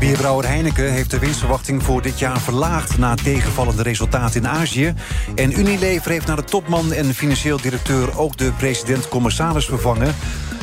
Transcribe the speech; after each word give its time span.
Bierbrouwer 0.00 0.46
Heineken 0.46 0.92
heeft 0.92 1.10
de 1.10 1.18
winstverwachting 1.18 1.82
voor 1.82 2.02
dit 2.02 2.18
jaar 2.18 2.40
verlaagd... 2.40 2.98
na 2.98 3.14
tegenvallende 3.14 3.82
resultaten 3.82 4.40
in 4.40 4.48
Azië. 4.48 4.94
En 5.34 5.58
Unilever 5.58 6.10
heeft 6.10 6.26
naar 6.26 6.36
de 6.36 6.44
topman 6.44 6.92
en 6.92 7.14
financieel 7.14 7.60
directeur... 7.60 8.18
ook 8.18 8.36
de 8.36 8.52
president-commissaris 8.52 9.64
vervangen. 9.64 10.14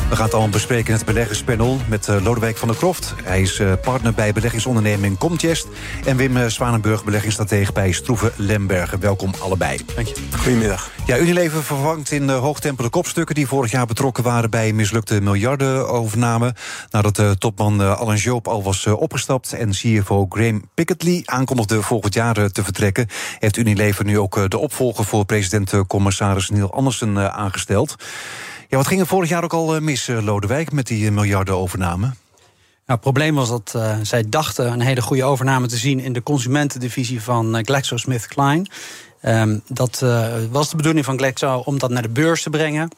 We 0.09 0.15
gaan 0.15 0.25
het 0.25 0.33
allemaal 0.33 0.51
bespreken 0.51 0.87
in 0.87 0.93
het 0.93 1.05
beleggerspanel 1.05 1.77
met 1.89 2.07
uh, 2.07 2.23
Lodewijk 2.23 2.57
van 2.57 2.67
der 2.67 2.77
Kroft. 2.77 3.13
Hij 3.23 3.41
is 3.41 3.59
uh, 3.59 3.73
partner 3.81 4.13
bij 4.13 4.33
beleggingsonderneming 4.33 5.17
Comtest. 5.17 5.67
En 6.05 6.17
Wim 6.17 6.37
uh, 6.37 6.45
Zwanenburg, 6.45 7.03
beleggingsstratege 7.03 7.71
bij 7.71 7.91
Stroeven 7.91 8.31
Lembergen. 8.35 8.99
Welkom 8.99 9.31
allebei. 9.39 9.79
Dank 9.95 10.07
je. 10.07 10.15
Goedemiddag. 10.37 10.89
Ja, 11.05 11.17
Unilever 11.17 11.63
vervangt 11.63 12.11
in 12.11 12.29
hoog 12.29 12.59
tempo 12.59 12.83
de 12.83 12.89
kopstukken... 12.89 13.35
die 13.35 13.47
vorig 13.47 13.71
jaar 13.71 13.85
betrokken 13.85 14.23
waren 14.23 14.49
bij 14.49 14.73
mislukte 14.73 15.21
miljardenovername. 15.21 16.55
Nadat 16.89 17.39
topman 17.39 17.97
Alan 17.97 18.15
Joop 18.15 18.47
al 18.47 18.63
was 18.63 18.85
opgestapt... 18.85 19.53
en 19.53 19.71
CFO 19.71 20.25
Graham 20.29 20.69
Picketley 20.73 21.21
aankondigde 21.25 21.81
volgend 21.81 22.13
jaar 22.13 22.51
te 22.51 22.63
vertrekken... 22.63 23.07
heeft 23.39 23.57
Unilever 23.57 24.05
nu 24.05 24.19
ook 24.19 24.49
de 24.49 24.57
opvolger 24.57 25.05
voor 25.05 25.25
president-commissaris 25.25 26.49
Neil 26.49 26.73
Andersen 26.73 27.33
aangesteld. 27.33 27.95
Ja, 28.69 28.77
wat 28.77 28.87
ging 28.87 29.01
er 29.01 29.07
vorig 29.07 29.29
jaar 29.29 29.43
ook 29.43 29.53
al 29.53 29.79
mis, 29.79 30.07
Lodewijk, 30.07 30.71
met 30.71 30.87
die 30.87 31.11
miljardenovername? 31.11 32.05
Nou, 32.05 32.13
het 32.85 33.01
probleem 33.01 33.35
was 33.35 33.49
dat 33.49 33.73
uh, 33.75 33.97
zij 34.01 34.23
dachten 34.29 34.71
een 34.71 34.81
hele 34.81 35.01
goede 35.01 35.23
overname 35.23 35.67
te 35.67 35.77
zien 35.77 35.99
in 35.99 36.13
de 36.13 36.23
consumentendivisie 36.23 37.21
van 37.21 37.65
GlaxoSmithKline. 37.65 38.65
Um, 39.21 39.61
dat 39.67 40.01
uh, 40.03 40.33
was 40.51 40.69
de 40.69 40.75
bedoeling 40.75 41.05
van 41.05 41.17
Glaxo 41.17 41.61
om 41.65 41.79
dat 41.79 41.89
naar 41.89 42.01
de 42.01 42.09
beurs 42.09 42.41
te 42.41 42.49
brengen. 42.49 42.89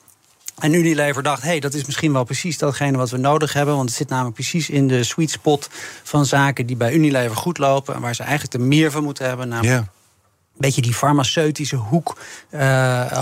En 0.59 0.73
Unilever 0.73 1.23
dacht, 1.23 1.41
hey, 1.43 1.59
dat 1.59 1.73
is 1.73 1.85
misschien 1.85 2.13
wel 2.13 2.23
precies 2.23 2.57
datgene 2.57 2.97
wat 2.97 3.09
we 3.09 3.17
nodig 3.17 3.53
hebben. 3.53 3.75
Want 3.75 3.89
het 3.89 3.97
zit 3.97 4.09
namelijk 4.09 4.35
precies 4.35 4.69
in 4.69 4.87
de 4.87 5.03
sweet 5.03 5.31
spot 5.31 5.69
van 6.03 6.25
zaken 6.25 6.65
die 6.65 6.75
bij 6.75 6.93
Unilever 6.93 7.35
goed 7.35 7.57
lopen. 7.57 7.95
En 7.95 8.01
waar 8.01 8.15
ze 8.15 8.23
eigenlijk 8.23 8.53
er 8.53 8.61
meer 8.61 8.91
van 8.91 9.03
moeten 9.03 9.27
hebben. 9.27 9.47
Namelijk 9.47 9.73
yeah. 9.73 9.85
een 10.53 10.57
beetje 10.57 10.81
die 10.81 10.93
farmaceutische 10.93 11.75
hoek, 11.75 12.17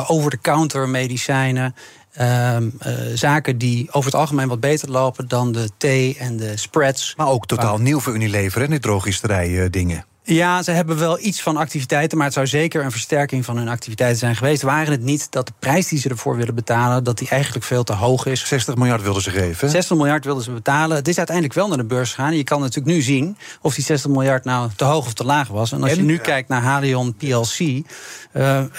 over-the-counter 0.08 0.90
medicijnen. 0.90 1.76
Uh, 2.20 2.58
uh, 2.62 2.68
zaken 3.14 3.58
die 3.58 3.88
over 3.92 4.12
het 4.12 4.20
algemeen 4.20 4.48
wat 4.48 4.60
beter 4.60 4.92
lopen 4.92 5.28
dan 5.28 5.52
de 5.52 5.70
thee 5.78 6.18
en 6.20 6.38
de 6.38 6.58
spreads. 6.58 7.14
Maar 7.18 7.28
ook 7.28 7.46
totaal 7.46 7.72
waar... 7.72 7.82
nieuw 7.82 8.00
voor 8.00 8.14
Unilever, 8.14 8.62
hè, 8.62 8.68
die 8.68 8.80
drogisterij 8.80 9.50
uh, 9.50 9.66
dingen. 9.70 10.06
Ja, 10.30 10.64
ze 10.64 10.72
hebben 10.72 11.00
wel 11.00 11.20
iets 11.20 11.42
van 11.42 11.58
activiteiten, 11.58 12.18
maar 12.18 12.26
het 12.26 12.36
zou 12.36 12.48
zeker 12.48 12.84
een 12.84 12.92
versterking 12.92 13.46
van 13.46 13.58
hun 13.58 13.68
activiteiten 13.68 14.20
zijn 14.20 14.36
geweest. 14.36 14.62
Waren 14.62 14.92
het 14.92 15.04
niet 15.04 15.32
dat 15.32 15.48
de 15.48 15.54
prijs 15.60 15.88
die 15.88 16.00
ze 16.00 16.10
ervoor 16.10 16.36
willen 16.36 16.56
betalen, 16.56 17.04
dat 17.04 17.18
die 17.18 17.30
eigenlijk 17.30 17.66
veel 17.66 17.84
te 17.84 17.94
hoog 17.94 18.26
is? 18.26 18.48
60 18.48 18.76
miljard 18.76 19.02
wilden 19.02 19.22
ze 19.22 19.30
geven. 19.30 19.70
60 19.70 19.98
miljard 19.98 20.26
wilden 20.26 20.44
ze 20.44 20.52
betalen. 20.52 20.98
Het 20.98 21.08
is 21.08 21.18
uiteindelijk 21.18 21.56
wel 21.56 21.68
naar 21.68 21.78
de 21.78 21.84
beurs 21.84 22.14
gegaan. 22.14 22.36
Je 22.36 22.44
kan 22.44 22.60
natuurlijk 22.60 22.96
nu 22.96 23.02
zien 23.02 23.38
of 23.62 23.76
die 23.76 23.84
60 23.84 24.12
miljard 24.12 24.44
nou 24.44 24.70
te 24.76 24.84
hoog 24.84 25.06
of 25.06 25.14
te 25.14 25.24
laag 25.24 25.48
was. 25.48 25.72
En 25.72 25.82
als 25.82 25.92
en? 25.92 25.98
je 25.98 26.04
nu 26.04 26.14
ja. 26.14 26.20
kijkt 26.20 26.50
naar 26.50 26.62
Halion 26.62 27.16
PLC, 27.16 27.60
uh, 27.60 27.84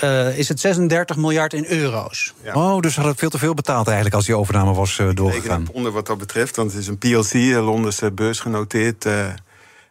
uh, 0.05 0.38
is 0.38 0.48
het 0.48 0.60
36 0.60 1.16
miljard 1.16 1.52
in 1.52 1.64
euro's. 1.68 2.34
Ja. 2.42 2.55
Oh, 2.55 2.80
dus 2.80 2.96
hadden 2.96 3.16
veel 3.16 3.30
te 3.30 3.38
veel 3.38 3.55
betaald 3.55 3.86
eigenlijk 3.86 4.16
als 4.16 4.27
die 4.27 4.36
overname 4.36 4.74
was 4.74 4.98
uh, 4.98 5.08
doorgegaan. 5.14 5.66
onder 5.72 5.92
wat 5.92 6.06
dat 6.06 6.18
betreft, 6.18 6.56
want 6.56 6.72
het 6.72 6.80
is 6.80 6.86
een 6.86 6.98
PLC, 6.98 7.33
Londense 7.55 8.12
beurs 8.12 8.40
genoteerd. 8.40 9.06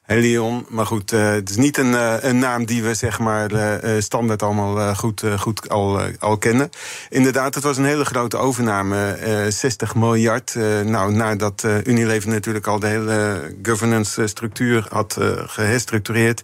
Helion. 0.07 0.65
Maar 0.69 0.85
goed, 0.85 1.11
uh, 1.13 1.31
het 1.31 1.49
is 1.49 1.55
niet 1.55 1.77
een, 1.77 1.91
uh, 1.91 2.13
een, 2.19 2.39
naam 2.39 2.65
die 2.65 2.83
we 2.83 2.93
zeg 2.93 3.19
maar 3.19 3.51
uh, 3.51 3.93
standaard 3.99 4.43
allemaal 4.43 4.95
goed, 4.95 5.23
goed 5.37 5.69
al, 5.69 6.01
al 6.19 6.37
kennen. 6.37 6.69
Inderdaad, 7.09 7.55
het 7.55 7.63
was 7.63 7.77
een 7.77 7.85
hele 7.85 8.05
grote 8.05 8.37
overname. 8.37 9.17
60 9.49 9.95
miljard. 9.95 10.55
nou, 10.85 11.13
nadat 11.13 11.67
Unilever 11.83 12.29
natuurlijk 12.29 12.67
al 12.67 12.79
de 12.79 12.87
hele 12.87 13.41
governance 13.63 14.27
structuur 14.27 14.87
had 14.89 15.17
geherstructureerd. 15.45 16.41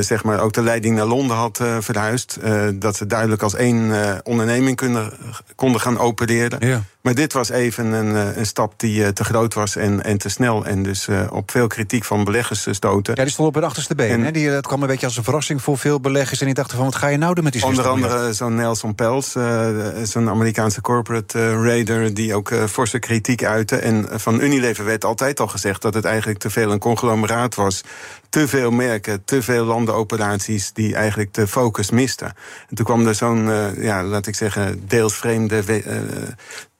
Zeg 0.00 0.24
maar 0.24 0.40
ook 0.40 0.52
de 0.52 0.62
leiding 0.62 0.96
naar 0.96 1.06
Londen 1.06 1.36
had 1.36 1.60
verhuisd. 1.80 2.38
Dat 2.74 2.96
ze 2.96 3.06
duidelijk 3.06 3.42
als 3.42 3.54
één 3.54 3.92
onderneming 4.24 4.76
kunnen, 4.76 5.12
konden 5.54 5.80
gaan 5.80 5.98
opereren. 5.98 6.66
Ja. 6.66 6.82
Maar 7.02 7.14
dit 7.14 7.32
was 7.32 7.48
even 7.48 7.92
een, 7.92 8.38
een 8.38 8.46
stap 8.46 8.72
die 8.76 9.12
te 9.12 9.24
groot 9.24 9.54
was 9.54 9.76
en, 9.76 10.04
en 10.04 10.18
te 10.18 10.28
snel. 10.28 10.64
En 10.64 10.82
dus 10.82 11.08
op 11.30 11.50
veel 11.50 11.66
kritiek 11.66 12.04
van 12.04 12.24
beleggers 12.24 12.66
stoten. 12.70 13.14
Ja, 13.16 13.22
die 13.22 13.32
stond 13.32 13.48
op 13.48 13.54
het 13.54 13.64
achterste 13.64 13.94
been. 13.94 14.10
En, 14.10 14.24
hè? 14.24 14.30
Die, 14.30 14.48
het 14.48 14.66
kwam 14.66 14.82
een 14.82 14.88
beetje 14.88 15.06
als 15.06 15.16
een 15.16 15.24
verrassing 15.24 15.62
voor 15.62 15.78
veel 15.78 16.00
beleggers. 16.00 16.40
En 16.40 16.46
die 16.46 16.54
dachten 16.54 16.76
van, 16.76 16.84
wat 16.84 16.94
ga 16.94 17.06
je 17.06 17.16
nou 17.16 17.34
doen 17.34 17.44
met 17.44 17.52
die 17.52 17.64
Onder 17.64 17.88
andere 17.88 18.32
zo'n 18.32 18.54
Nelson 18.54 18.94
Pels, 18.94 19.36
zo'n 20.02 20.28
Amerikaanse 20.28 20.80
corporate 20.80 21.62
raider... 21.62 22.14
die 22.14 22.34
ook 22.34 22.52
forse 22.68 22.98
kritiek 22.98 23.44
uitte. 23.44 23.76
En 23.76 24.06
van 24.10 24.40
Unilever 24.40 24.84
werd 24.84 25.04
altijd 25.04 25.40
al 25.40 25.48
gezegd 25.48 25.82
dat 25.82 25.94
het 25.94 26.04
eigenlijk 26.04 26.38
te 26.38 26.50
veel 26.50 26.72
een 26.72 26.78
conglomeraat 26.78 27.54
was. 27.54 27.80
Te 28.28 28.48
veel 28.48 28.70
merken, 28.70 29.24
te 29.24 29.42
veel 29.42 29.64
landenoperaties 29.64 30.72
die 30.72 30.94
eigenlijk 30.94 31.34
de 31.34 31.46
focus 31.46 31.90
misten. 31.90 32.32
En 32.68 32.76
toen 32.76 32.84
kwam 32.84 33.06
er 33.06 33.14
zo'n, 33.14 33.50
ja, 33.80 34.04
laat 34.04 34.26
ik 34.26 34.34
zeggen, 34.34 34.84
deels 34.86 35.14
vreemde, 35.14 35.62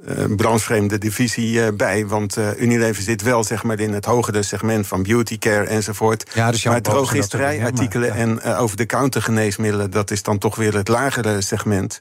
uh, 0.09 0.35
branchevreemde 0.37 0.99
divisie 0.99 1.55
uh, 1.55 1.69
bij. 1.75 2.07
Want 2.07 2.39
uh, 2.39 2.61
Unilever 2.61 3.03
zit 3.03 3.23
wel 3.23 3.45
zeg 3.45 3.63
maar, 3.63 3.81
in 3.81 3.93
het 3.93 4.05
hogere 4.05 4.43
segment 4.43 4.87
van 4.87 5.03
beauty 5.03 5.39
care 5.39 5.65
enzovoort. 5.65 6.31
Ja, 6.35 6.51
dus 6.51 6.65
maar 6.65 6.83
drogisterijartikelen 6.83 8.09
ja, 8.09 8.15
en 8.15 8.43
over-de-counter 8.43 9.23
geneesmiddelen... 9.23 9.91
dat 9.91 10.11
is 10.11 10.23
dan 10.23 10.39
toch 10.39 10.57
weer 10.57 10.75
het 10.75 10.89
lagere 10.89 11.41
segment. 11.41 12.01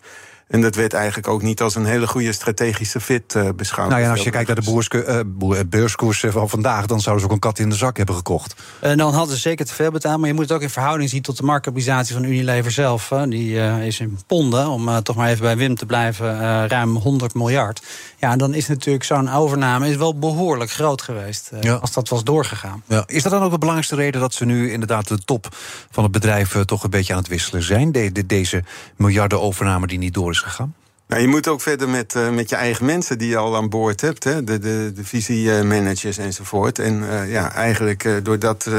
En 0.49 0.61
dat 0.61 0.75
werd 0.75 0.93
eigenlijk 0.93 1.27
ook 1.27 1.41
niet 1.41 1.61
als 1.61 1.75
een 1.75 1.85
hele 1.85 2.07
goede 2.07 2.31
strategische 2.31 2.99
fit 3.01 3.35
uh, 3.35 3.49
beschouwd. 3.55 3.89
Nou 3.89 4.01
ja, 4.01 4.11
als 4.11 4.23
je 4.23 4.29
kijkt 4.29 4.47
naar 4.47 4.55
de 4.55 4.71
boerske, 4.71 5.25
uh, 5.49 5.59
beurskoers 5.69 6.25
van 6.27 6.49
vandaag... 6.49 6.85
dan 6.85 7.01
zouden 7.01 7.25
ze 7.25 7.29
ook 7.29 7.35
een 7.35 7.49
kat 7.49 7.59
in 7.59 7.69
de 7.69 7.75
zak 7.75 7.97
hebben 7.97 8.15
gekocht. 8.15 8.55
En 8.79 8.97
dan 8.97 9.13
hadden 9.13 9.35
ze 9.35 9.41
zeker 9.41 9.65
te 9.65 9.73
veel 9.73 9.91
betaald. 9.91 10.19
Maar 10.19 10.27
je 10.27 10.33
moet 10.33 10.43
het 10.43 10.51
ook 10.51 10.61
in 10.61 10.69
verhouding 10.69 11.09
zien 11.09 11.21
tot 11.21 11.37
de 11.37 11.43
marktkapitalisatie 11.43 12.15
van 12.15 12.23
Unilever 12.23 12.71
zelf. 12.71 13.09
Hè. 13.09 13.27
Die 13.27 13.51
uh, 13.51 13.85
is 13.85 13.99
in 13.99 14.19
ponden, 14.27 14.67
om 14.67 15.03
toch 15.03 15.15
maar 15.15 15.29
even 15.29 15.41
bij 15.41 15.57
Wim 15.57 15.75
te 15.75 15.85
blijven, 15.85 16.67
ruim 16.67 16.95
100 16.95 17.33
miljard. 17.33 17.81
Ja, 18.17 18.35
dan 18.35 18.53
is 18.53 18.67
natuurlijk 18.67 19.05
zo'n 19.05 19.29
overname 19.29 19.89
is 19.89 19.95
wel 19.95 20.19
behoorlijk 20.19 20.71
groot 20.71 21.01
geweest. 21.01 21.51
Ja. 21.61 21.73
Als 21.73 21.93
dat 21.93 22.09
was 22.09 22.23
doorgegaan. 22.23 22.83
Ja. 22.87 23.03
Is 23.05 23.23
dat 23.23 23.31
dan 23.31 23.43
ook 23.43 23.51
de 23.51 23.57
belangrijkste 23.57 23.95
reden 23.95 24.21
dat 24.21 24.33
ze 24.33 24.45
nu 24.45 24.71
inderdaad 24.71 25.07
de 25.07 25.17
top 25.17 25.47
van 25.91 26.03
het 26.03 26.11
bedrijf... 26.11 26.55
toch 26.65 26.83
een 26.83 26.89
beetje 26.89 27.13
aan 27.13 27.19
het 27.19 27.27
wisselen 27.27 27.63
zijn? 27.63 27.91
De, 27.91 28.11
de, 28.11 28.25
deze 28.25 28.63
miljarden 28.95 29.41
overname 29.41 29.87
die 29.87 29.97
niet 29.97 30.13
door 30.13 30.31
is 30.31 30.38
gegaan? 30.41 30.73
Nou, 31.09 31.21
je 31.21 31.27
moet 31.27 31.47
ook 31.47 31.61
verder 31.61 31.89
met, 31.89 32.15
uh, 32.15 32.29
met 32.29 32.49
je 32.49 32.55
eigen 32.55 32.85
mensen 32.85 33.17
die 33.17 33.29
je 33.29 33.37
al 33.37 33.55
aan 33.55 33.69
boord 33.69 34.01
hebt. 34.01 34.23
Hè? 34.23 34.43
De, 34.43 34.59
de, 34.59 34.91
de 34.95 35.03
visiemanagers 35.03 36.17
enzovoort. 36.17 36.79
En 36.79 37.01
uh, 37.01 37.31
ja, 37.31 37.53
eigenlijk 37.53 38.03
uh, 38.03 38.15
doordat 38.23 38.69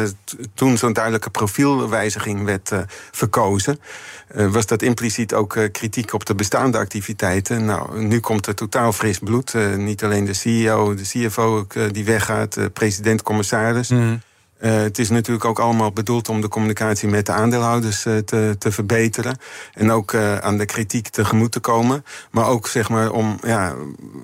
toen 0.55 0.79
zo'n 0.79 0.93
duidelijke 0.93 1.31
profielwijziging 1.31 2.45
werd 2.45 2.73
verkozen... 3.11 3.81
was 4.35 4.67
dat 4.67 4.83
impliciet 4.83 5.35
ook 5.35 5.59
kritiek 5.73 6.13
op 6.13 6.27
de 6.27 6.35
bestaande 6.35 6.79
activiteiten. 6.79 7.65
Nou, 7.65 8.03
nu 8.03 8.21
komt 8.21 8.47
er 8.47 8.55
totaal 8.55 8.93
fris 8.93 9.19
bloed. 9.19 9.55
niet 9.77 10.05
alleen 10.05 10.25
de 10.25 10.35
CEO, 10.35 10.95
de 10.95 11.03
CFO 11.03 11.67
die 11.93 12.05
weggaat, 12.05 12.55
de 12.55 12.71
president-commissaris... 12.71 13.89
Mm. 13.89 14.21
Uh, 14.61 14.77
het 14.77 14.99
is 14.99 15.11
natuurlijk 15.11 15.45
ook 15.45 15.59
allemaal 15.59 15.93
bedoeld 15.93 16.29
om 16.29 16.41
de 16.41 16.49
communicatie 16.49 17.09
met 17.09 17.27
de 17.27 17.33
aandeelhouders 17.33 18.05
uh, 18.05 18.17
te, 18.19 18.57
te 18.59 18.73
verbeteren. 18.73 19.39
En 19.75 19.91
ook 19.91 20.13
uh, 20.13 20.39
aan 20.39 20.59
de 20.59 20.65
kritiek 20.65 21.09
tegemoet 21.09 21.53
te 21.53 21.61
komen. 21.61 22.05
Maar 22.31 22.47
ook 22.47 22.69
zeg 22.69 22.89
maar 22.89 23.11
om 23.11 23.39
ja, 23.43 23.75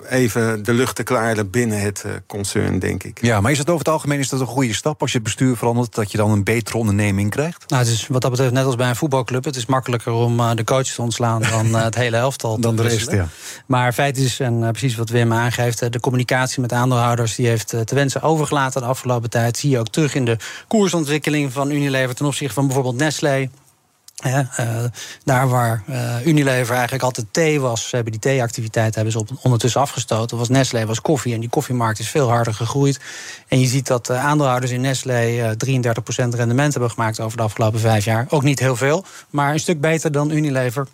even 0.08 0.64
de 0.64 0.72
lucht 0.72 0.96
te 0.96 1.02
klaren 1.02 1.50
binnen 1.50 1.81
het 1.81 2.05
concern, 2.26 2.78
denk 2.78 3.02
ik. 3.02 3.19
Ja, 3.22 3.40
maar 3.40 3.50
is 3.50 3.58
het 3.58 3.69
over 3.69 3.84
het 3.84 3.88
algemeen 3.88 4.19
is 4.19 4.28
dat 4.28 4.40
een 4.40 4.46
goede 4.46 4.75
stap 4.75 5.00
als 5.00 5.11
je 5.11 5.16
het 5.16 5.26
bestuur 5.26 5.56
verandert, 5.56 5.94
dat 5.94 6.11
je 6.11 6.16
dan 6.16 6.31
een 6.31 6.44
betere 6.44 6.78
onderneming 6.78 7.31
krijgt? 7.31 7.64
Nou, 7.69 7.82
het 7.82 7.93
is 7.93 8.06
wat 8.06 8.22
dat 8.22 8.31
betreft 8.31 8.52
net 8.52 8.64
als 8.64 8.76
bij 8.76 8.88
een 8.88 8.96
voetbalclub. 8.96 9.44
Het 9.44 9.56
is 9.56 9.66
makkelijker 9.66 10.12
om 10.12 10.56
de 10.56 10.64
coach 10.64 10.87
te 10.87 11.02
ontslaan 11.02 11.43
dan 11.50 11.75
het 11.75 11.94
hele 11.94 12.16
elftal. 12.16 12.61
dan 12.61 12.76
de 12.76 12.82
rest, 12.82 13.11
ja. 13.11 13.28
Maar 13.66 13.93
feit 13.93 14.19
is, 14.19 14.40
en 14.40 14.58
precies 14.70 14.96
wat 14.96 15.08
Wim 15.08 15.32
aangeeft, 15.32 15.93
de 15.93 16.00
communicatie 16.00 16.61
met 16.61 16.72
aandeelhouders 16.72 17.34
die 17.34 17.46
heeft 17.46 17.69
te 17.69 17.94
wensen 17.94 18.22
overgelaten 18.22 18.81
de 18.81 18.87
afgelopen 18.87 19.31
tijd. 19.31 19.56
Zie 19.56 19.70
je 19.70 19.78
ook 19.78 19.88
terug 19.88 20.14
in 20.14 20.25
de 20.26 20.37
koersontwikkeling 20.69 21.52
van 21.52 21.70
Unilever 21.70 22.14
ten 22.14 22.26
opzichte 22.26 22.55
van 22.55 22.67
bijvoorbeeld 22.67 22.96
Nestlé. 22.96 23.49
Uh, 24.26 24.84
daar 25.25 25.49
waar 25.49 25.82
uh, 25.90 26.26
Unilever 26.26 26.75
eigenlijk 26.75 27.02
altijd 27.02 27.26
thee 27.31 27.61
was, 27.61 27.90
hebben 27.90 28.12
die 28.12 28.20
theeactiviteit 28.20 28.94
hebben 28.94 29.12
ze 29.12 29.19
op, 29.19 29.28
ondertussen 29.43 29.81
afgestoten. 29.81 30.38
Was 30.38 30.49
Nestlé 30.49 30.87
was 30.87 31.00
koffie 31.00 31.34
en 31.34 31.40
die 31.40 31.49
koffiemarkt 31.49 31.99
is 31.99 32.08
veel 32.08 32.28
harder 32.28 32.55
gegroeid. 32.55 33.00
En 33.49 33.61
je 33.61 33.67
ziet 33.67 33.87
dat 33.87 34.11
uh, 34.11 34.25
aandeelhouders 34.25 34.73
in 34.73 34.81
Nestlé 34.81 35.55
33% 35.67 35.69
rendement 36.08 36.73
hebben 36.73 36.90
gemaakt 36.90 37.20
over 37.20 37.37
de 37.37 37.43
afgelopen 37.43 37.81
vijf 37.81 38.05
jaar. 38.05 38.26
Ook 38.28 38.43
niet 38.43 38.58
heel 38.58 38.76
veel, 38.76 39.05
maar 39.31 39.52
een 39.52 39.61
stuk 39.61 39.81
beter 39.81 40.12
dan 40.12 40.31
Unilever. 40.31 40.87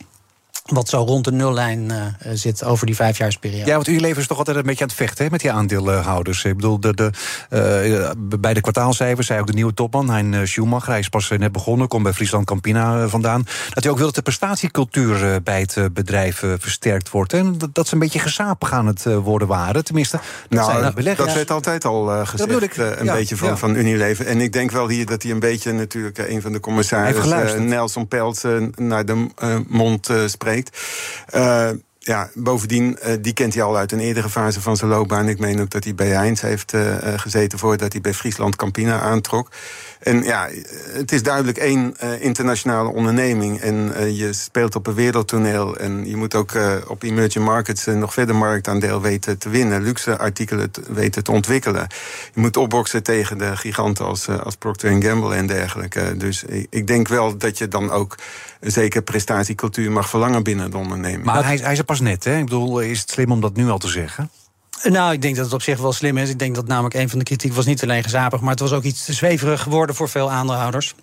Wat 0.62 0.88
zo 0.88 1.03
rond 1.03 1.25
de 1.25 1.32
nullijn 1.32 1.93
uh, 1.93 2.05
zit 2.32 2.64
over 2.64 2.87
die 2.87 2.94
vijfjaarsperiode. 2.94 3.67
Ja, 3.67 3.75
want 3.75 3.88
Unilever 3.88 4.20
is 4.20 4.26
toch 4.26 4.38
altijd 4.38 4.56
een 4.56 4.62
beetje 4.62 4.82
aan 4.82 4.88
het 4.88 4.97
vechten 4.97 5.25
hè, 5.25 5.31
met 5.31 5.41
die 5.41 5.53
aandeelhouders. 5.53 6.44
Ik 6.44 6.56
bedoel, 6.56 6.81
de, 6.81 6.94
de, 6.94 7.11
uh, 7.50 8.11
bij 8.41 8.55
de 8.55 8.61
kwartaalcijfers 8.61 9.26
zei 9.26 9.41
ook 9.41 9.47
de 9.47 9.53
nieuwe 9.53 9.75
topman, 9.75 10.11
Hein 10.11 10.49
Schumacher, 10.49 10.91
hij 10.91 10.99
is 10.99 11.09
pas 11.09 11.29
net 11.29 11.53
begonnen, 11.53 11.88
komt 11.88 12.03
bij 12.03 12.12
Friesland 12.12 12.47
Campina 12.47 13.09
vandaan, 13.09 13.47
dat 13.75 13.82
hij 13.82 13.93
ook 13.93 13.99
wil 13.99 14.06
dat 14.06 14.14
de 14.14 14.23
prestatiecultuur 14.23 15.43
bij 15.43 15.61
het 15.61 15.94
bedrijf 15.94 16.37
versterkt 16.59 17.11
wordt. 17.11 17.32
En 17.32 17.58
dat, 17.58 17.75
dat 17.75 17.88
ze 17.88 17.94
een 17.94 18.00
beetje 18.00 18.19
gezapig 18.19 18.73
aan 18.73 18.87
het 18.87 19.05
worden 19.05 19.49
waren. 19.49 19.85
Tenminste, 19.85 20.20
dat 20.49 20.67
nou, 20.67 21.15
Dat 21.15 21.35
werd 21.35 21.50
altijd 21.50 21.85
al 21.85 22.26
gezegd, 22.26 22.79
een 22.79 23.06
beetje 23.06 23.37
van, 23.37 23.58
van 23.58 23.75
Unilever. 23.75 24.26
En 24.26 24.41
ik 24.41 24.53
denk 24.53 24.70
wel 24.70 24.88
hier 24.88 25.06
dat 25.06 25.23
hij 25.23 25.32
een 25.32 25.41
beetje 25.41 25.73
natuurlijk 25.73 26.19
een 26.19 26.43
van 26.43 26.53
de 26.53 26.61
commissarissen, 26.61 27.69
Nelson 27.69 28.08
Peltz, 28.08 28.44
naar 28.76 29.05
de 29.05 29.26
mond 29.69 30.11
spreekt. 30.26 30.51
Uh, 31.32 31.75
ja, 32.04 32.31
bovendien, 32.34 32.99
uh, 33.06 33.12
die 33.20 33.32
kent 33.32 33.54
hij 33.54 33.62
al 33.62 33.76
uit 33.76 33.93
een 33.93 34.00
eerdere 34.00 34.28
fase 34.28 34.60
van 34.60 34.76
zijn 34.76 34.90
loopbaan. 34.90 35.28
Ik 35.28 35.38
meen 35.38 35.60
ook 35.60 35.70
dat 35.70 35.84
hij 35.84 35.94
bij 35.94 36.08
Heinz 36.08 36.40
heeft 36.40 36.72
uh, 36.72 36.94
gezeten 37.16 37.58
voordat 37.58 37.93
hij 37.93 38.00
bij 38.00 38.14
Friesland 38.14 38.56
Campina 38.56 39.00
aantrok. 39.00 39.49
En 40.02 40.22
ja, 40.22 40.49
het 40.93 41.12
is 41.12 41.22
duidelijk 41.22 41.58
één 41.58 41.94
uh, 42.02 42.22
internationale 42.22 42.93
onderneming. 42.93 43.60
En 43.60 43.93
uh, 43.96 44.19
je 44.19 44.32
speelt 44.32 44.75
op 44.75 44.87
een 44.87 44.94
wereldtoneel. 44.94 45.76
En 45.76 46.08
je 46.08 46.16
moet 46.16 46.34
ook 46.34 46.52
uh, 46.52 46.72
op 46.87 47.02
emerging 47.02 47.44
markets 47.44 47.84
nog 47.84 48.12
verder 48.12 48.34
marktaandeel 48.34 49.00
weten 49.00 49.38
te 49.38 49.48
winnen. 49.48 49.82
Luxe 49.82 50.19
artikelen 50.19 50.70
weten 50.88 51.25
te 51.25 51.32
ontwikkelen. 51.32 51.87
Je 52.34 52.40
moet 52.40 52.56
opboksen 52.56 53.02
tegen 53.02 53.38
de 53.38 53.56
giganten 53.56 54.05
als, 54.05 54.28
als 54.28 54.56
Procter 54.56 55.02
Gamble 55.02 55.34
en 55.34 55.46
dergelijke. 55.46 56.16
Dus 56.16 56.44
ik, 56.44 56.66
ik 56.70 56.87
denk 56.87 57.08
wel 57.08 57.37
dat 57.37 57.58
je 57.58 57.69
dan 57.69 57.90
ook 57.90 58.16
een 58.60 58.70
zekere 58.70 59.02
prestatiecultuur 59.02 59.93
mag 59.93 60.08
verlangen 60.08 60.43
binnen 60.43 60.70
de 60.70 60.76
onderneming. 60.76 61.25
Maar 61.25 61.44
hij, 61.44 61.56
hij 61.56 61.72
is 61.72 61.78
er 61.78 61.84
pas 61.93 62.00
net, 62.00 62.25
hè? 62.25 62.37
Ik 62.39 62.44
bedoel, 62.44 62.81
is 62.81 63.00
het 63.00 63.11
slim 63.11 63.33
om 63.33 63.41
dat 63.41 63.56
nu 63.56 63.71
al 63.71 63.79
te 63.79 63.89
zeggen? 63.89 64.31
Nou, 64.83 65.12
ik 65.12 65.23
denk 65.23 65.37
dat 65.37 65.44
het 65.44 65.55
op 65.55 65.62
zich 65.62 65.79
wel 65.79 65.93
slim 65.93 66.19
is. 66.19 66.31
Ik 66.31 66.39
denk 66.39 66.55
dat 66.55 66.67
namelijk 66.67 66.94
een 66.94 67.09
van 67.09 67.19
de 67.19 67.25
kritiek 67.25 67.53
was 67.53 67.67
niet 67.67 67.83
alleen 67.83 68.03
gezapig, 68.03 68.41
maar 68.41 68.50
het 68.50 68.61
was 68.61 68.73
ook 68.73 68.83
iets 68.83 69.05
te 69.05 69.12
zweverig 69.12 69.62
geworden 69.62 69.94
voor 69.97 70.09
veel 70.09 70.31
aandeelhouders. 70.31 70.94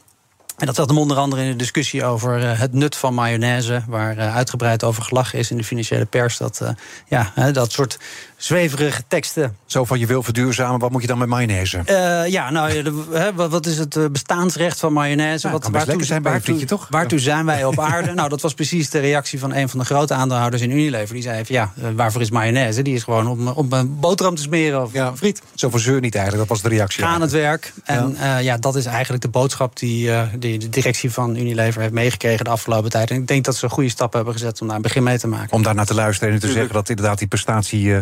En 0.57 0.65
dat 0.65 0.75
zat 0.75 0.89
hem 0.89 0.97
onder 0.97 1.17
andere 1.17 1.41
in 1.41 1.49
de 1.49 1.55
discussie 1.55 2.05
over 2.05 2.39
uh, 2.39 2.59
het 2.59 2.73
nut 2.73 2.95
van 2.95 3.13
mayonaise, 3.13 3.83
waar 3.87 4.17
uh, 4.17 4.35
uitgebreid 4.35 4.83
over 4.83 5.03
gelachen 5.03 5.39
is 5.39 5.51
in 5.51 5.57
de 5.57 5.63
financiële 5.63 6.05
pers. 6.05 6.37
Dat, 6.37 6.63
ja, 7.07 7.33
dat 7.51 7.71
soort 7.71 7.99
zweverige 8.39 9.03
teksten. 9.07 9.57
Zo 9.65 9.85
van 9.85 9.99
je 9.99 10.05
wil 10.05 10.23
verduurzamen, 10.23 10.79
wat 10.79 10.91
moet 10.91 11.01
je 11.01 11.07
dan 11.07 11.17
met 11.17 11.27
mayonaise? 11.27 11.81
Uh, 11.85 12.27
ja, 12.27 12.49
nou, 12.49 12.81
de, 12.81 13.31
wat 13.35 13.65
is 13.65 13.77
het 13.77 14.11
bestaansrecht 14.11 14.79
van 14.79 14.93
mayonaise? 14.93 15.49
Wat, 15.49 15.67
waartoe, 15.71 16.03
zijn 16.03 16.21
bij 16.21 16.31
waartoe, 16.31 16.65
toch? 16.65 16.87
waartoe 16.89 17.19
zijn 17.19 17.45
wij 17.45 17.65
op 17.65 17.79
aarde? 17.91 18.13
nou, 18.13 18.29
dat 18.29 18.41
was 18.41 18.53
precies 18.53 18.89
de 18.89 18.99
reactie 18.99 19.39
van 19.39 19.53
een 19.53 19.69
van 19.69 19.79
de 19.79 19.85
grote 19.85 20.13
aandeelhouders 20.13 20.61
in 20.61 20.71
Unilever. 20.71 21.13
Die 21.13 21.23
zei 21.23 21.45
van 21.45 21.55
ja, 21.55 21.73
waarvoor 21.95 22.21
is 22.21 22.29
mayonaise? 22.29 22.81
Die 22.81 22.95
is 22.95 23.03
gewoon 23.03 23.27
om, 23.27 23.47
om 23.47 23.73
een 23.73 23.99
boterham 23.99 24.35
te 24.35 24.41
smeren 24.41 24.81
of 24.81 24.93
ja, 24.93 25.15
friet. 25.15 25.41
Zo 25.55 25.69
van 25.69 25.79
zeur 25.79 26.01
niet 26.01 26.15
eigenlijk, 26.15 26.47
dat 26.47 26.57
was 26.57 26.69
de 26.69 26.75
reactie. 26.75 27.05
Aan 27.05 27.21
het 27.21 27.31
werk. 27.31 27.73
En 27.83 28.15
ja. 28.19 28.37
Uh, 28.37 28.43
ja. 28.43 28.57
dat 28.57 28.75
is 28.75 28.85
eigenlijk 28.85 29.23
de 29.23 29.29
boodschap 29.29 29.79
die, 29.79 30.07
uh, 30.07 30.21
die 30.39 30.59
de 30.59 30.69
directie 30.69 31.11
van 31.11 31.35
Unilever 31.35 31.81
heeft 31.81 31.93
meegekregen 31.93 32.45
de 32.45 32.51
afgelopen 32.51 32.89
tijd. 32.89 33.11
En 33.11 33.15
ik 33.15 33.27
denk 33.27 33.45
dat 33.45 33.55
ze 33.55 33.69
goede 33.69 33.89
stappen 33.89 34.17
hebben 34.17 34.37
gezet 34.37 34.61
om 34.61 34.67
daar 34.67 34.75
een 34.75 34.81
begin 34.81 35.03
mee 35.03 35.19
te 35.19 35.27
maken. 35.27 35.51
Om 35.51 35.63
daar 35.63 35.75
naar 35.75 35.85
te 35.85 35.93
luisteren 35.93 36.33
en 36.33 36.39
te 36.39 36.51
zeggen 36.51 36.73
dat 36.73 36.89
inderdaad 36.89 37.17
die 37.17 37.27
prestatie 37.27 37.93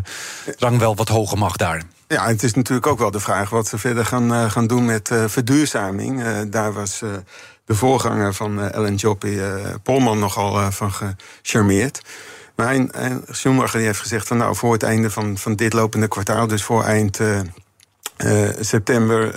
rang 0.57 0.79
wel 0.79 0.95
wat 0.95 1.07
hoger 1.07 1.38
mag 1.38 1.56
daar. 1.56 1.83
Ja, 2.07 2.27
het 2.27 2.44
is 2.44 2.53
natuurlijk 2.53 2.88
ook 2.88 3.00
wel 3.00 3.12
de 3.12 3.19
vraag 3.19 3.50
wat 3.50 3.68
ze 3.68 3.77
verder 3.77 4.06
gaan, 4.06 4.31
uh, 4.33 4.51
gaan 4.51 4.68
doen 4.68 4.85
met 4.85 5.09
uh, 5.09 5.24
verduurzaming. 5.27 6.24
Uh, 6.24 6.38
daar 6.47 6.74
was 6.74 7.00
de 7.65 7.75
voorganger 7.75 8.33
van 8.33 8.62
Ellen 8.62 8.95
Joppy, 8.95 9.39
Polman, 9.83 10.19
nogal 10.19 10.71
van 10.71 10.91
gecharmeerd. 10.91 12.01
Maar 12.56 12.68
hij, 12.68 12.89
Schumacher 13.29 13.79
heeft 13.79 14.00
gezegd 14.00 14.27
van 14.27 14.38
nou 14.38 14.56
voor 14.56 14.74
het 14.74 14.83
einde 14.83 15.09
van, 15.09 15.38
van 15.38 15.56
dit 15.56 15.74
lopende 15.74 16.07
kwartaal, 16.07 16.47
dus 16.47 16.63
voor 16.63 16.83
eind 16.83 17.19
september 18.59 19.33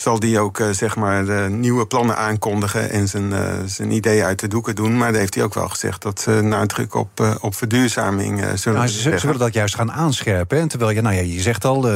zal 0.00 0.18
die 0.18 0.38
ook 0.38 0.58
uh, 0.58 0.70
zeg 0.70 0.96
maar 0.96 1.50
nieuwe 1.50 1.86
plannen 1.86 2.16
aankondigen 2.16 2.90
en 2.90 3.08
zijn, 3.08 3.30
uh, 3.30 3.52
zijn 3.66 3.90
ideeën 3.90 4.24
uit 4.24 4.40
de 4.40 4.48
doeken 4.48 4.74
doen. 4.74 4.96
Maar 4.96 5.10
daar 5.10 5.20
heeft 5.20 5.34
hij 5.34 5.44
ook 5.44 5.54
wel 5.54 5.68
gezegd 5.68 6.02
dat 6.02 6.20
ze 6.20 6.30
nadruk 6.30 6.94
op, 6.94 7.20
uh, 7.20 7.34
op 7.40 7.54
verduurzaming 7.54 8.44
zullen 8.54 8.78
nou, 8.78 8.90
ze, 8.90 9.18
ze, 9.18 9.26
willen 9.26 9.38
dat 9.38 9.54
juist 9.54 9.74
gaan 9.74 9.92
aanscherpen. 9.92 10.58
En 10.58 10.68
terwijl 10.68 10.90
je, 10.90 11.00
nou 11.00 11.14
ja, 11.14 11.20
je 11.20 11.40
zegt 11.40 11.64
al, 11.64 11.86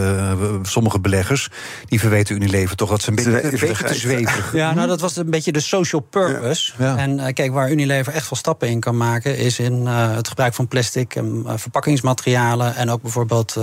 sommige 0.62 1.00
beleggers 1.00 1.48
die 1.86 2.00
verweten 2.00 2.34
Unilever 2.34 2.76
toch 2.76 2.90
dat 2.90 3.02
ze 3.02 3.08
een 3.08 3.14
beetje, 3.14 3.44
een 3.44 3.50
beetje 3.50 3.84
te 3.84 3.94
zweverig. 3.94 4.52
Ja, 4.62 4.74
nou 4.74 4.88
dat 4.88 5.00
was 5.00 5.16
een 5.16 5.30
beetje 5.30 5.52
de 5.52 5.60
social 5.60 6.00
purpose. 6.00 6.72
Ja. 6.78 6.84
Ja. 6.84 6.96
En 6.96 7.34
kijk, 7.34 7.52
waar 7.52 7.70
Unilever 7.70 8.12
echt 8.12 8.26
veel 8.26 8.36
stappen 8.36 8.68
in 8.68 8.80
kan 8.80 8.96
maken, 8.96 9.36
is 9.36 9.58
in 9.58 9.86
het 9.86 10.28
gebruik 10.28 10.54
van 10.54 10.68
plastic 10.68 11.14
en 11.14 11.44
verpakkingsmaterialen. 11.46 12.74
En 12.74 12.90
ook 12.90 13.02
bijvoorbeeld 13.02 13.56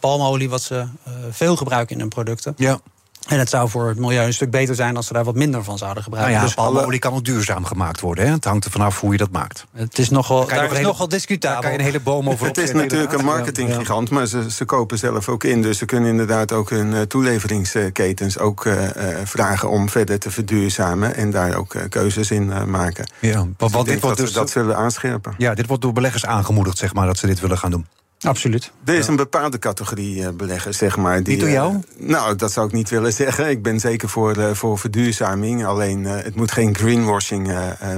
palmolie, 0.00 0.48
wat 0.48 0.62
ze 0.62 0.86
veel 1.30 1.56
gebruiken 1.56 1.94
in 1.94 2.00
hun 2.00 2.08
producten. 2.08 2.54
Ja. 2.56 2.80
En 3.28 3.38
het 3.38 3.48
zou 3.48 3.68
voor 3.68 3.88
het 3.88 3.98
milieu 3.98 4.26
een 4.26 4.34
stuk 4.34 4.50
beter 4.50 4.74
zijn 4.74 4.96
als 4.96 5.06
ze 5.06 5.12
daar 5.12 5.24
wat 5.24 5.34
minder 5.34 5.64
van 5.64 5.78
zouden 5.78 6.02
gebruiken. 6.02 6.32
Nou 6.32 6.44
ja, 6.44 6.54
dus 6.54 6.64
palmolie 6.64 6.98
kan 6.98 7.12
ook 7.12 7.24
duurzaam 7.24 7.64
gemaakt 7.64 8.00
worden. 8.00 8.26
Hè? 8.26 8.32
Het 8.32 8.44
hangt 8.44 8.64
er 8.64 8.70
vanaf 8.70 9.00
hoe 9.00 9.12
je 9.12 9.18
dat 9.18 9.30
maakt. 9.30 9.64
Het 9.72 9.98
is 9.98 10.10
nogal, 10.10 10.46
daar 10.46 10.64
is 10.64 10.70
hele, 10.70 10.82
nogal 10.82 11.08
discutabel. 11.08 11.52
Daar 11.52 11.62
kan 11.62 11.72
je 11.72 11.78
een 11.78 11.84
hele 11.84 12.00
boom 12.00 12.28
over 12.28 12.46
Het 12.54 12.58
is 12.58 12.72
natuurlijk 12.72 13.12
een 13.12 13.24
marketinggigant, 13.24 14.10
maar 14.10 14.26
ze, 14.26 14.50
ze 14.50 14.64
kopen 14.64 14.98
zelf 14.98 15.28
ook 15.28 15.44
in. 15.44 15.62
Dus 15.62 15.78
ze 15.78 15.84
kunnen 15.84 16.10
inderdaad 16.10 16.52
ook 16.52 16.70
hun 16.70 16.92
uh, 16.92 17.00
toeleveringsketens 17.00 18.38
ook 18.38 18.64
uh, 18.64 18.82
vragen 19.24 19.70
om 19.70 19.88
verder 19.88 20.18
te 20.18 20.30
verduurzamen. 20.30 21.14
En 21.14 21.30
daar 21.30 21.56
ook 21.56 21.76
keuzes 21.88 22.30
in 22.30 22.70
maken. 22.70 23.06
Ja, 23.20 23.46
dus 23.56 23.72
wat, 23.72 23.86
dit 23.86 24.00
wordt 24.00 24.16
dat 24.16 24.26
dus, 24.26 24.34
dat 24.34 24.50
zullen 24.50 24.76
aanscherpen. 24.76 25.34
Ja, 25.38 25.54
dit 25.54 25.66
wordt 25.66 25.82
door 25.82 25.92
beleggers 25.92 26.26
aangemoedigd, 26.26 26.78
zeg 26.78 26.94
maar, 26.94 27.06
dat 27.06 27.18
ze 27.18 27.26
dit 27.26 27.40
willen 27.40 27.58
gaan 27.58 27.70
doen. 27.70 27.86
Absoluut. 28.24 28.72
Er 28.84 28.94
is 28.94 29.06
een 29.06 29.16
bepaalde 29.16 29.58
categorie 29.58 30.20
uh, 30.20 30.28
beleggers, 30.28 30.76
zeg 30.78 30.96
maar. 30.96 31.22
Die, 31.22 31.38
door 31.38 31.50
jou? 31.50 31.74
Uh, 31.74 32.08
nou, 32.08 32.36
dat 32.36 32.52
zou 32.52 32.66
ik 32.66 32.72
niet 32.72 32.90
willen 32.90 33.12
zeggen. 33.22 33.48
Ik 33.48 33.62
ben 33.62 33.80
zeker 33.80 34.08
voor, 34.08 34.36
uh, 34.38 34.50
voor 34.52 34.78
verduurzaming. 34.78 35.64
Alleen, 35.64 36.04
het 36.04 36.34
moet 36.34 36.52
geen 36.52 36.76
greenwashing 36.76 37.52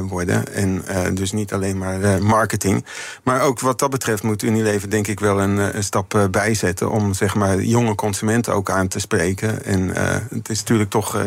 worden. 0.08 0.54
En 0.54 0.84
dus 1.14 1.32
niet 1.32 1.52
alleen 1.52 1.78
maar 1.78 2.22
marketing. 2.22 2.84
Maar 3.22 3.40
ook 3.40 3.60
wat 3.60 3.78
dat 3.78 3.90
betreft 3.90 4.22
moet 4.22 4.42
Unilever 4.42 4.90
denk 4.90 5.06
ik 5.06 5.20
wel 5.20 5.40
een, 5.40 5.76
een 5.76 5.84
stap 5.84 6.28
bijzetten... 6.30 6.90
om 6.90 7.14
zeg 7.14 7.34
maar 7.34 7.62
jonge 7.62 7.94
consumenten 7.94 8.54
ook 8.54 8.70
aan 8.70 8.88
te 8.88 8.98
spreken. 8.98 9.64
En 9.64 9.88
het 10.28 10.48
is 10.48 10.58
natuurlijk 10.58 10.90
toch 10.90 11.22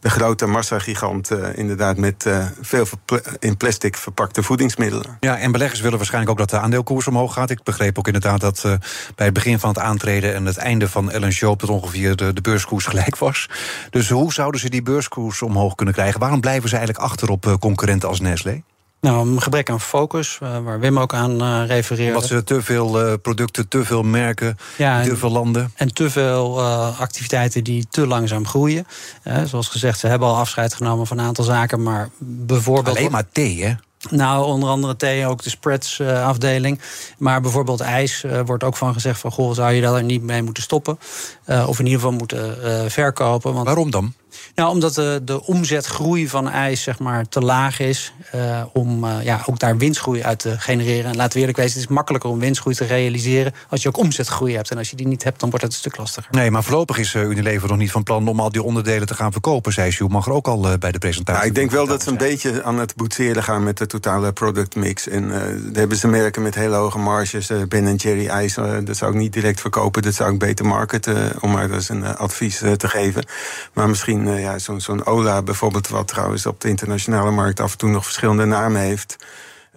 de 0.00 0.10
grote 0.10 0.46
massagigant... 0.46 1.30
inderdaad 1.54 1.96
met 1.96 2.26
veel 2.60 2.86
in 3.38 3.56
plastic 3.56 3.96
verpakte 3.96 4.42
voedingsmiddelen. 4.42 5.16
Ja, 5.20 5.38
en 5.38 5.52
beleggers 5.52 5.80
willen 5.80 5.96
waarschijnlijk 5.96 6.32
ook 6.32 6.38
dat 6.38 6.50
de 6.50 6.58
aandeelkoers 6.58 7.06
omhoog 7.06 7.32
gaat. 7.32 7.50
Ik 7.50 7.62
begreep 7.62 7.98
ook 7.98 8.06
inderdaad 8.06 8.39
dat 8.40 8.62
uh, 8.66 8.72
bij 9.14 9.26
het 9.26 9.34
begin 9.34 9.58
van 9.58 9.68
het 9.68 9.78
aantreden 9.78 10.34
en 10.34 10.46
het 10.46 10.56
einde 10.56 10.88
van 10.88 11.10
Ellen 11.10 11.30
Joop... 11.30 11.60
dat 11.60 11.68
ongeveer 11.68 12.16
de, 12.16 12.32
de, 12.32 12.40
beurskoers 12.40 12.86
gelijk 12.86 13.16
was. 13.16 13.48
Dus 13.90 14.08
hoe 14.08 14.32
zouden 14.32 14.60
ze 14.60 14.70
die 14.70 14.82
beurskoers 14.82 15.42
omhoog 15.42 15.74
kunnen 15.74 15.94
krijgen? 15.94 16.20
Waarom 16.20 16.40
blijven 16.40 16.68
ze 16.68 16.76
eigenlijk 16.76 17.04
achter 17.04 17.30
op 17.30 17.46
uh, 17.46 17.54
concurrenten 17.54 18.08
als 18.08 18.20
Nestlé? 18.20 18.62
Nou, 19.00 19.28
een 19.28 19.42
gebrek 19.42 19.70
aan 19.70 19.80
focus, 19.80 20.38
uh, 20.42 20.58
waar 20.58 20.80
Wim 20.80 20.98
ook 20.98 21.14
aan 21.14 21.42
uh, 21.42 21.66
refereerde. 21.66 22.14
Omdat 22.14 22.28
ze 22.28 22.44
te 22.44 22.62
veel 22.62 23.06
uh, 23.06 23.14
producten, 23.22 23.68
te 23.68 23.84
veel 23.84 24.02
merken, 24.02 24.56
ja, 24.76 25.02
te 25.02 25.16
veel 25.16 25.30
landen. 25.30 25.72
En 25.74 25.94
te 25.94 26.10
veel 26.10 26.62
activiteiten 26.98 27.64
die 27.64 27.86
te 27.90 28.06
langzaam 28.06 28.46
groeien. 28.46 28.86
zoals 29.44 29.68
gezegd, 29.68 29.98
ze 29.98 30.06
hebben 30.06 30.28
al 30.28 30.36
afscheid 30.36 30.74
genomen 30.74 31.06
van 31.06 31.18
een 31.18 31.24
aantal 31.24 31.44
zaken, 31.44 31.82
maar 31.82 32.08
bijvoorbeeld... 32.18 32.96
Alleen 32.96 33.10
maar 33.10 33.28
thee, 33.32 33.64
hè? 33.64 33.74
Nou, 34.08 34.44
onder 34.44 34.68
andere 34.68 34.96
thee, 34.96 35.26
ook 35.26 35.42
de 35.42 35.50
spreads 35.50 36.00
afdeling. 36.00 36.80
Maar 37.18 37.40
bijvoorbeeld 37.40 37.80
ijs 37.80 38.22
uh, 38.22 38.40
wordt 38.44 38.64
ook 38.64 38.76
van 38.76 38.92
gezegd 38.92 39.20
van... 39.20 39.30
goh, 39.30 39.54
zou 39.54 39.72
je 39.72 39.80
daar 39.80 40.02
niet 40.02 40.22
mee 40.22 40.42
moeten 40.42 40.62
stoppen? 40.62 40.98
Uh, 41.46 41.68
of 41.68 41.78
in 41.78 41.84
ieder 41.84 42.00
geval 42.00 42.16
moeten 42.16 42.56
verkopen. 42.90 43.52
Want... 43.52 43.66
Waarom 43.66 43.90
dan? 43.90 44.14
Nou, 44.54 44.70
omdat 44.70 44.94
de, 44.94 45.20
de 45.24 45.46
omzetgroei 45.46 46.28
van 46.28 46.48
ijs 46.48 46.82
zeg 46.82 46.98
maar, 46.98 47.28
te 47.28 47.40
laag 47.40 47.80
is. 47.80 48.12
Uh, 48.34 48.62
om 48.72 49.04
uh, 49.04 49.22
ja, 49.22 49.42
ook 49.46 49.58
daar 49.58 49.76
winstgroei 49.76 50.22
uit 50.22 50.38
te 50.38 50.58
genereren. 50.58 51.10
En 51.10 51.16
laten 51.16 51.32
we 51.32 51.38
eerlijk 51.38 51.58
wezen, 51.58 51.80
het 51.80 51.88
is 51.88 51.94
makkelijker 51.94 52.30
om 52.30 52.38
winstgroei 52.38 52.76
te 52.76 52.84
realiseren. 52.84 53.52
als 53.68 53.82
je 53.82 53.88
ook 53.88 53.96
omzetgroei 53.96 54.54
hebt. 54.54 54.70
En 54.70 54.78
als 54.78 54.90
je 54.90 54.96
die 54.96 55.06
niet 55.06 55.24
hebt, 55.24 55.40
dan 55.40 55.50
wordt 55.50 55.64
het 55.64 55.74
een 55.74 55.80
stuk 55.80 55.96
lastiger. 55.96 56.30
Nee, 56.30 56.50
maar 56.50 56.62
voorlopig 56.62 56.98
is 56.98 57.14
uh, 57.14 57.22
Unilever 57.22 57.68
nog 57.68 57.78
niet 57.78 57.90
van 57.90 58.02
plan 58.02 58.28
om 58.28 58.40
al 58.40 58.52
die 58.52 58.62
onderdelen 58.62 59.06
te 59.06 59.14
gaan 59.14 59.32
verkopen. 59.32 59.72
Zei 59.72 59.90
Schumacher 59.90 60.32
ook 60.32 60.48
al 60.48 60.78
bij 60.78 60.92
de 60.92 60.98
presentatie. 60.98 61.42
Ja, 61.42 61.48
ik 61.48 61.54
denk 61.54 61.70
wel 61.70 61.86
dat 61.86 62.02
ze 62.02 62.10
een 62.10 62.16
beetje 62.16 62.62
aan 62.62 62.78
het 62.78 62.96
boetseren 62.96 63.42
gaan 63.42 63.62
met 63.62 63.78
de 63.78 63.86
totale 63.86 64.32
productmix. 64.32 65.08
En 65.08 65.28
daar 65.28 65.40
hebben 65.72 65.96
ze 65.96 66.08
merken 66.08 66.42
met 66.42 66.54
hele 66.54 66.76
hoge 66.76 66.98
marges. 66.98 67.50
ben 67.68 67.94
Jerry 67.94 68.28
ijs, 68.28 68.54
dat 68.84 68.96
zou 68.96 69.12
ik 69.12 69.18
niet 69.18 69.32
direct 69.32 69.60
verkopen. 69.60 70.02
Dat 70.02 70.14
zou 70.14 70.32
ik 70.32 70.38
beter 70.38 70.66
marketen, 70.66 71.32
om 71.40 71.50
maar 71.50 71.70
eens 71.70 71.88
een 71.88 72.04
advies 72.16 72.58
te 72.58 72.88
geven. 72.88 73.24
Maar 73.72 73.88
misschien 73.88 74.19
ja, 74.26 74.58
zo'n 74.58 74.80
zo'n 74.80 75.06
Ola 75.06 75.42
bijvoorbeeld, 75.42 75.88
wat 75.88 76.08
trouwens 76.08 76.46
op 76.46 76.60
de 76.60 76.68
internationale 76.68 77.30
markt 77.30 77.60
af 77.60 77.72
en 77.72 77.78
toe 77.78 77.90
nog 77.90 78.04
verschillende 78.04 78.44
namen 78.44 78.80
heeft. 78.80 79.16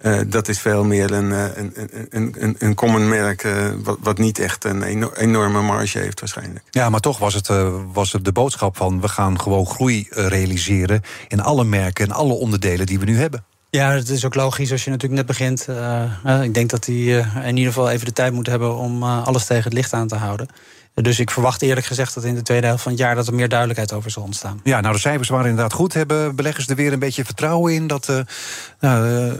Uh, 0.02 0.20
dat 0.26 0.48
is 0.48 0.58
veel 0.58 0.84
meer 0.84 1.12
een, 1.12 1.30
een, 1.30 1.72
een, 2.10 2.34
een, 2.38 2.56
een 2.58 2.74
common 2.74 3.08
merk, 3.08 3.44
uh, 3.44 3.72
wat, 3.82 3.98
wat, 4.00 4.18
niet 4.18 4.38
echt 4.38 4.64
een 4.64 4.82
enorme 5.12 5.62
marge 5.62 5.98
heeft 5.98 6.20
waarschijnlijk. 6.20 6.64
Ja, 6.70 6.90
maar 6.90 7.00
toch 7.00 7.18
was 7.18 7.34
het, 7.34 7.48
uh, 7.48 7.74
was 7.92 8.12
het 8.12 8.24
de 8.24 8.32
boodschap 8.32 8.76
van 8.76 9.00
we 9.00 9.08
gaan 9.08 9.40
gewoon 9.40 9.66
groei 9.66 10.06
realiseren 10.10 11.02
in 11.28 11.40
alle 11.40 11.64
merken 11.64 12.04
en 12.04 12.12
alle 12.12 12.32
onderdelen 12.32 12.86
die 12.86 12.98
we 12.98 13.04
nu 13.04 13.18
hebben. 13.18 13.44
Ja, 13.74 13.90
het 13.90 14.08
is 14.08 14.24
ook 14.24 14.34
logisch 14.34 14.72
als 14.72 14.84
je 14.84 14.90
natuurlijk 14.90 15.18
net 15.18 15.26
begint. 15.26 15.66
Uh, 15.68 16.42
ik 16.42 16.54
denk 16.54 16.70
dat 16.70 16.86
hij 16.86 16.94
uh, 16.94 17.36
in 17.46 17.56
ieder 17.56 17.72
geval 17.72 17.90
even 17.90 18.06
de 18.06 18.12
tijd 18.12 18.32
moet 18.32 18.46
hebben 18.46 18.76
om 18.76 19.02
uh, 19.02 19.26
alles 19.26 19.46
tegen 19.46 19.64
het 19.64 19.72
licht 19.72 19.92
aan 19.92 20.08
te 20.08 20.14
houden. 20.14 20.48
Dus 20.94 21.18
ik 21.18 21.30
verwacht 21.30 21.62
eerlijk 21.62 21.86
gezegd 21.86 22.14
dat 22.14 22.24
in 22.24 22.34
de 22.34 22.42
tweede 22.42 22.66
helft 22.66 22.82
van 22.82 22.92
het 22.92 23.00
jaar 23.00 23.14
dat 23.14 23.26
er 23.26 23.34
meer 23.34 23.48
duidelijkheid 23.48 23.92
over 23.92 24.10
zal 24.10 24.22
ontstaan. 24.22 24.60
Ja, 24.62 24.80
nou 24.80 24.94
de 24.94 25.00
cijfers 25.00 25.28
waren 25.28 25.48
inderdaad 25.48 25.72
goed. 25.72 25.94
Hebben 25.94 26.36
beleggers 26.36 26.68
er 26.68 26.76
weer 26.76 26.92
een 26.92 26.98
beetje 26.98 27.24
vertrouwen 27.24 27.74
in 27.74 27.86
dat 27.86 28.08
uh, 28.80 29.32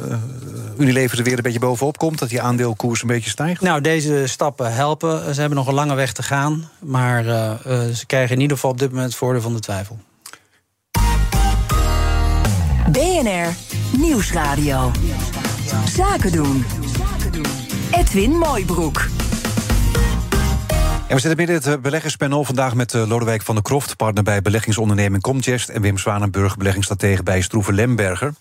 Unilever 0.78 1.18
er 1.18 1.24
weer 1.24 1.36
een 1.36 1.42
beetje 1.42 1.58
bovenop 1.58 1.98
komt? 1.98 2.18
Dat 2.18 2.28
die 2.28 2.42
aandeelkoers 2.42 3.02
een 3.02 3.08
beetje 3.08 3.30
stijgt? 3.30 3.60
Nou, 3.60 3.80
deze 3.80 4.22
stappen 4.26 4.74
helpen. 4.74 5.34
Ze 5.34 5.40
hebben 5.40 5.58
nog 5.58 5.68
een 5.68 5.74
lange 5.74 5.94
weg 5.94 6.12
te 6.12 6.22
gaan. 6.22 6.70
Maar 6.78 7.24
uh, 7.26 7.52
ze 7.94 8.06
krijgen 8.06 8.34
in 8.34 8.40
ieder 8.40 8.56
geval 8.56 8.70
op 8.70 8.78
dit 8.78 8.90
moment 8.90 9.08
het 9.08 9.16
voordeel 9.16 9.42
van 9.42 9.54
de 9.54 9.60
twijfel. 9.60 9.98
BNR 12.90 13.54
Nieuwsradio. 13.98 14.90
Zaken 15.96 16.32
doen. 16.32 16.64
Edwin 17.90 18.30
Mooibroek. 18.30 19.06
We 21.14 21.20
zitten 21.20 21.46
midden 21.46 21.64
in 21.64 21.70
het 21.70 21.82
beleggerspanel 21.82 22.44
vandaag 22.44 22.74
met 22.74 22.92
Lodewijk 22.92 23.42
van 23.42 23.54
der 23.54 23.64
Kroft, 23.64 23.96
partner 23.96 24.22
bij 24.22 24.42
beleggingsonderneming 24.42 25.22
Comgest, 25.22 25.68
en 25.68 25.82
Wim 25.82 25.98
Zwanenburg, 25.98 26.56
beleggingsstratege 26.56 27.22
bij 27.22 27.40
Stroeve 27.40 27.72
Lemberger. 27.72 28.34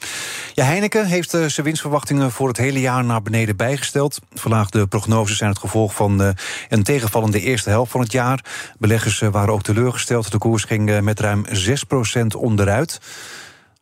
Ja, 0.53 0.63
Heineken 0.63 1.05
heeft 1.05 1.29
zijn 1.29 1.63
winstverwachtingen 1.63 2.31
voor 2.31 2.47
het 2.47 2.57
hele 2.57 2.79
jaar 2.79 3.03
naar 3.03 3.21
beneden 3.21 3.55
bijgesteld. 3.55 4.19
Verlaagde 4.33 4.87
prognoses 4.87 5.37
zijn 5.37 5.49
het 5.49 5.59
gevolg 5.59 5.93
van 5.93 6.35
een 6.69 6.83
tegenvallende 6.83 7.39
eerste 7.39 7.69
helft 7.69 7.91
van 7.91 8.01
het 8.01 8.11
jaar. 8.11 8.45
Beleggers 8.77 9.19
waren 9.19 9.53
ook 9.53 9.63
teleurgesteld. 9.63 10.31
De 10.31 10.37
koers 10.37 10.63
ging 10.63 11.01
met 11.01 11.19
ruim 11.19 11.45
6% 11.45 12.25
onderuit. 12.37 12.99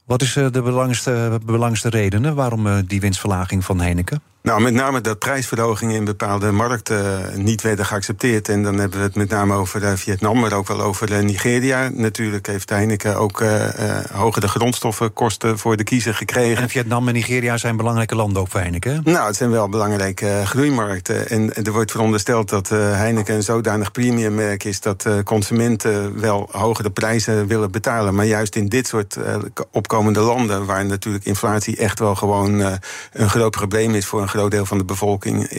Wat 0.05 0.21
is 0.21 0.33
de 0.33 0.49
belangrijkste, 0.51 1.39
belangrijkste 1.45 1.89
redenen 1.89 2.35
waarom 2.35 2.85
die 2.85 3.01
winstverlaging 3.01 3.65
van 3.65 3.79
Heineken? 3.79 4.30
Nou, 4.43 4.61
met 4.61 4.73
name 4.73 5.01
dat 5.01 5.19
prijsverhogingen 5.19 5.95
in 5.95 6.05
bepaalde 6.05 6.51
markten 6.51 7.29
niet 7.43 7.61
werden 7.61 7.85
geaccepteerd. 7.85 8.49
En 8.49 8.63
dan 8.63 8.77
hebben 8.77 8.97
we 8.97 9.05
het 9.05 9.15
met 9.15 9.29
name 9.29 9.53
over 9.53 9.97
Vietnam, 9.97 10.39
maar 10.39 10.53
ook 10.53 10.67
wel 10.67 10.81
over 10.81 11.23
Nigeria. 11.23 11.89
Natuurlijk 11.93 12.47
heeft 12.47 12.69
Heineken 12.69 13.17
ook 13.17 13.41
uh, 13.41 13.67
hogere 14.11 14.47
grondstoffenkosten 14.47 15.57
voor 15.57 15.77
de 15.77 15.83
kiezer 15.83 16.13
gekregen. 16.13 16.63
En 16.63 16.69
Vietnam 16.69 17.07
en 17.07 17.13
Nigeria 17.13 17.57
zijn 17.57 17.77
belangrijke 17.77 18.15
landen 18.15 18.41
ook 18.41 18.47
voor 18.47 18.59
Heineken? 18.59 19.01
Nou, 19.03 19.27
het 19.27 19.35
zijn 19.35 19.51
wel 19.51 19.69
belangrijke 19.69 20.41
groeimarkten. 20.45 21.29
En 21.29 21.53
er 21.53 21.71
wordt 21.71 21.91
verondersteld 21.91 22.49
dat 22.49 22.69
Heineken 22.69 23.35
een 23.35 23.43
zodanig 23.43 23.91
premiummerk 23.91 24.63
is... 24.63 24.79
dat 24.79 25.05
consumenten 25.23 26.19
wel 26.19 26.49
hogere 26.51 26.91
prijzen 26.91 27.47
willen 27.47 27.71
betalen. 27.71 28.15
Maar 28.15 28.25
juist 28.25 28.55
in 28.55 28.67
dit 28.67 28.87
soort 28.87 29.17
opkomende 29.71 30.19
landen... 30.19 30.65
waar 30.65 30.85
natuurlijk 30.85 31.25
inflatie 31.25 31.77
echt 31.77 31.99
wel 31.99 32.15
gewoon 32.15 32.59
een 33.11 33.29
groot 33.29 33.51
probleem 33.51 33.95
is 33.95 34.05
voor 34.05 34.21
een 34.21 34.29
groot 34.31 34.51
deel 34.51 34.65
van 34.65 34.77
de 34.77 34.85
bevolking 34.85 35.49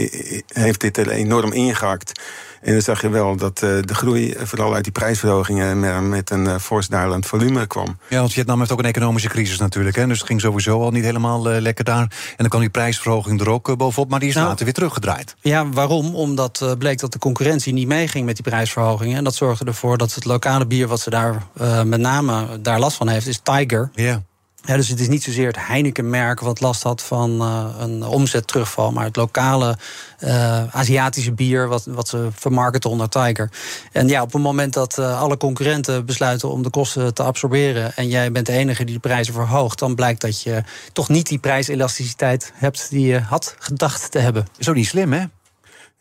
heeft 0.52 0.80
dit 0.80 0.96
er 0.96 1.10
enorm 1.10 1.52
ingehakt. 1.52 2.20
En 2.60 2.72
dan 2.72 2.82
zag 2.82 3.00
je 3.00 3.08
wel 3.08 3.36
dat 3.36 3.58
de 3.58 3.94
groei 3.94 4.34
vooral 4.38 4.74
uit 4.74 4.84
die 4.84 4.92
prijsverhogingen 4.92 6.08
met 6.08 6.30
een 6.30 6.60
fors 6.60 6.88
dalend 6.88 7.26
volume 7.26 7.66
kwam. 7.66 7.98
Ja, 8.08 8.18
want 8.18 8.32
Vietnam 8.32 8.58
heeft 8.58 8.72
ook 8.72 8.78
een 8.78 8.84
economische 8.84 9.28
crisis 9.28 9.58
natuurlijk. 9.58 9.96
Hè? 9.96 10.06
Dus 10.06 10.18
het 10.18 10.26
ging 10.26 10.40
sowieso 10.40 10.82
al 10.82 10.90
niet 10.90 11.04
helemaal 11.04 11.42
lekker 11.42 11.84
daar. 11.84 12.02
En 12.02 12.34
dan 12.36 12.48
kwam 12.48 12.60
die 12.60 12.70
prijsverhoging 12.70 13.40
er 13.40 13.50
ook 13.50 13.76
bovenop, 13.76 14.10
maar 14.10 14.20
die 14.20 14.28
is 14.28 14.34
nou, 14.34 14.46
later 14.46 14.64
weer 14.64 14.74
teruggedraaid. 14.74 15.34
Ja, 15.40 15.68
waarom? 15.68 16.14
Omdat 16.14 16.74
bleek 16.78 16.98
dat 16.98 17.12
de 17.12 17.18
concurrentie 17.18 17.72
niet 17.72 17.88
meeging 17.88 18.26
met 18.26 18.34
die 18.34 18.44
prijsverhogingen. 18.44 19.16
En 19.16 19.24
dat 19.24 19.34
zorgde 19.34 19.64
ervoor 19.64 19.98
dat 19.98 20.14
het 20.14 20.24
lokale 20.24 20.66
bier 20.66 20.88
wat 20.88 21.00
ze 21.00 21.10
daar 21.10 21.42
uh, 21.60 21.82
met 21.82 22.00
name 22.00 22.60
daar 22.60 22.78
last 22.78 22.96
van 22.96 23.08
heeft, 23.08 23.26
is 23.26 23.40
Tiger. 23.42 23.90
Ja. 23.94 24.22
Dus 24.62 24.88
het 24.88 25.00
is 25.00 25.08
niet 25.08 25.22
zozeer 25.22 25.46
het 25.46 25.66
Heineken-merk 25.66 26.40
wat 26.40 26.60
last 26.60 26.82
had 26.82 27.02
van 27.02 27.42
uh, 27.42 27.66
een 27.78 28.02
omzetterugval, 28.02 28.92
maar 28.92 29.04
het 29.04 29.16
lokale 29.16 29.76
uh, 30.20 30.74
Aziatische 30.74 31.32
bier 31.32 31.68
wat, 31.68 31.84
wat 31.84 32.08
ze 32.08 32.28
vermarkten 32.34 32.90
onder 32.90 33.08
Tiger. 33.08 33.50
En 33.92 34.08
ja, 34.08 34.22
op 34.22 34.32
het 34.32 34.42
moment 34.42 34.72
dat 34.72 34.98
uh, 34.98 35.20
alle 35.20 35.36
concurrenten 35.36 36.06
besluiten 36.06 36.50
om 36.50 36.62
de 36.62 36.70
kosten 36.70 37.14
te 37.14 37.22
absorberen 37.22 37.96
en 37.96 38.08
jij 38.08 38.32
bent 38.32 38.46
de 38.46 38.52
enige 38.52 38.84
die 38.84 38.94
de 38.94 39.00
prijzen 39.00 39.34
verhoogt, 39.34 39.78
dan 39.78 39.94
blijkt 39.94 40.20
dat 40.20 40.42
je 40.42 40.62
toch 40.92 41.08
niet 41.08 41.28
die 41.28 41.38
prijselasticiteit 41.38 42.52
hebt 42.54 42.90
die 42.90 43.06
je 43.06 43.20
had 43.20 43.56
gedacht 43.58 44.10
te 44.10 44.18
hebben. 44.18 44.46
Ook 44.68 44.74
niet 44.74 44.86
slim, 44.86 45.12
hè? 45.12 45.24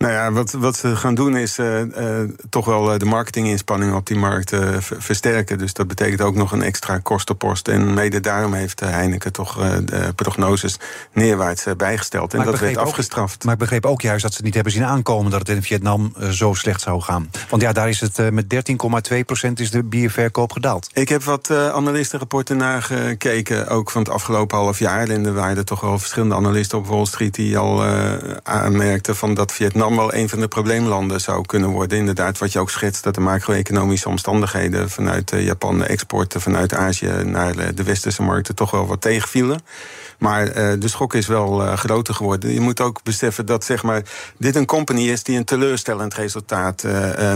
Nou 0.02 0.14
ja, 0.14 0.32
wat, 0.32 0.52
wat 0.52 0.76
ze 0.76 0.96
gaan 0.96 1.16
doen 1.16 1.38
is 1.38 1.58
uh, 1.58 1.80
uh, 1.80 2.20
toch 2.50 2.66
wel 2.66 2.98
de 2.98 3.06
marketinginspanningen 3.06 3.96
op 3.96 4.06
die 4.06 4.18
markt 4.18 4.52
uh, 4.52 4.76
versterken. 4.80 5.58
Dus 5.58 5.74
dat 5.74 5.88
betekent 5.88 6.22
ook 6.22 6.36
nog 6.36 6.52
een 6.52 6.62
extra 6.62 6.98
kostenpost. 6.98 7.68
En 7.68 7.94
mede 7.94 8.20
daarom 8.20 8.54
heeft 8.54 8.80
Heineken 8.80 9.34
toch 9.34 9.56
de 9.86 10.14
prognoses 10.16 10.80
neerwaarts 11.14 11.66
bijgesteld. 11.78 12.32
En 12.32 12.38
maar 12.38 12.48
dat 12.48 12.60
werd 12.60 12.78
ook, 12.78 12.86
afgestraft. 12.86 13.44
Maar 13.44 13.54
ik 13.54 13.60
begreep 13.60 13.86
ook 13.86 14.02
juist 14.02 14.24
dat 14.24 14.34
ze 14.34 14.44
niet 14.44 14.54
hebben 14.54 14.74
zien 14.74 14.86
aankomen 14.86 15.32
dat 15.32 15.40
het 15.40 15.50
in 15.50 15.64
Vietnam 15.64 16.14
zo 16.32 16.54
slecht 16.54 16.82
zou 16.82 17.02
gaan. 17.02 17.30
Want 17.50 17.62
ja, 17.62 17.72
daar 17.72 17.90
is 17.90 18.00
het 18.00 18.32
met 18.32 18.46
13,2% 18.54 19.52
is 19.54 19.72
de 19.72 19.84
bierverkoop 19.84 20.52
gedaald. 20.52 20.90
Ik 20.94 21.10
heb 21.10 21.24
wat 21.24 21.52
analistenrapporten 21.52 22.58
nagekeken, 22.58 23.68
ook 23.68 23.92
van 23.92 24.02
het 24.02 24.12
afgelopen 24.12 24.58
half 24.58 24.80
jaar. 24.80 25.10
En 25.10 25.26
er 25.26 25.34
waren 25.34 25.58
er 25.58 25.66
toch 25.66 25.82
wel 25.82 26.00
verschillende 26.00 26.36
analisten 26.36 26.78
op 26.78 26.88
Wall 26.88 27.06
Street 27.06 27.36
die 27.36 27.58
al 27.58 27.84
aanmerkten 28.44 29.16
van 29.16 29.34
dat 29.34 29.52
Vietnam 29.52 29.91
wel 29.96 30.14
een 30.14 30.30
van 30.30 30.40
de 30.40 30.48
probleemlanden 30.48 31.22
zou 31.22 31.46
kunnen 31.46 31.70
worden. 31.70 31.98
Inderdaad, 31.98 32.38
wat 32.38 32.52
je 32.52 32.60
ook 32.60 32.70
schetst, 32.70 33.04
dat 33.04 33.16
de 33.16 33.22
macro-economische 33.22 34.10
omstandigheden 34.10 34.90
vanuit 34.90 35.32
Japan, 35.36 35.78
de 35.78 35.86
exporten 35.86 36.42
vanuit 36.42 36.74
Azië 36.74 37.12
naar 37.24 37.76
de 37.76 37.84
westerse 37.84 38.24
markten 38.24 38.56
toch 38.56 38.72
wel 38.72 38.88
wat 38.88 39.02
tegenvielen. 39.02 39.60
Maar 40.18 40.48
uh, 40.48 40.54
de 40.80 40.88
schok 40.88 41.14
is 41.14 41.28
wel 41.28 41.76
groter 41.76 42.14
geworden. 42.14 42.54
Je 42.54 42.60
moet 42.60 42.82
ook 42.82 43.04
beseffen 43.04 43.46
dat 43.46 43.64
zeg 43.64 43.84
maar, 43.84 44.02
dit 44.38 44.56
een 44.56 44.66
company 44.66 45.10
is 45.10 45.24
die 45.24 45.38
een 45.38 45.46
teleurstellend 45.46 46.14
resultaat 46.14 46.84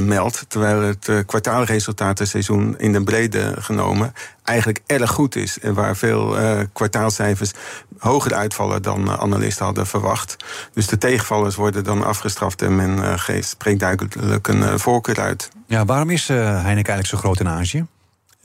meldt. 0.01 0.45
Terwijl 0.47 0.81
het 0.81 1.25
kwartaalresultaat 1.25 2.19
het 2.19 2.27
seizoen 2.27 2.75
in 2.77 2.93
de 2.93 3.03
brede 3.03 3.53
genomen 3.59 4.13
eigenlijk 4.43 4.81
erg 4.85 5.11
goed 5.11 5.35
is. 5.35 5.59
En 5.59 5.73
waar 5.73 5.95
veel 5.95 6.35
kwartaalcijfers 6.73 7.51
hoger 7.97 8.33
uitvallen 8.33 8.81
dan 8.81 9.09
analisten 9.09 9.65
hadden 9.65 9.87
verwacht. 9.87 10.35
Dus 10.73 10.87
de 10.87 10.97
tegenvallers 10.97 11.55
worden 11.55 11.83
dan 11.83 12.03
afgestraft 12.03 12.44
en 12.61 12.75
men 12.75 13.19
geeft, 13.19 13.47
spreekt 13.47 13.79
duidelijk 13.79 14.47
een 14.47 14.79
voorkeur 14.79 15.19
uit. 15.19 15.49
Ja, 15.67 15.85
waarom 15.85 16.09
is 16.09 16.27
Heineken 16.27 16.73
eigenlijk 16.73 17.07
zo 17.07 17.17
groot 17.17 17.39
in 17.39 17.47
Azië? 17.47 17.85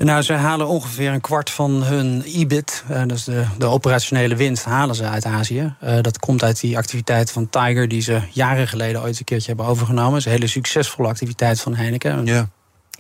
Nou, 0.04 0.23
ze 0.23 0.33
halen 0.33 0.69
ongeveer 0.69 1.12
een 1.12 1.21
kwart 1.21 1.50
van 1.50 1.83
hun 1.83 2.23
EBIT, 2.23 2.85
uh, 2.90 3.02
dus 3.07 3.25
de, 3.25 3.45
de, 3.59 3.66
operationele 3.66 4.37
winst, 4.37 4.64
halen 4.64 4.95
ze 4.95 5.04
uit 5.04 5.25
Azië. 5.25 5.75
Uh, 5.85 6.00
dat 6.00 6.19
komt 6.19 6.42
uit 6.42 6.61
die 6.61 6.76
activiteit 6.76 7.30
van 7.30 7.49
Tiger, 7.49 7.88
die 7.88 8.00
ze 8.00 8.21
jaren 8.30 8.69
geleden 8.69 9.02
ooit 9.02 9.19
een 9.19 9.25
keertje 9.25 9.47
hebben 9.47 9.66
overgenomen. 9.66 10.11
Dat 10.11 10.19
is 10.19 10.25
een 10.25 10.30
hele 10.30 10.47
succesvolle 10.47 11.09
activiteit 11.09 11.61
van 11.61 11.75
Heineken. 11.75 12.26
Ja. 12.26 12.49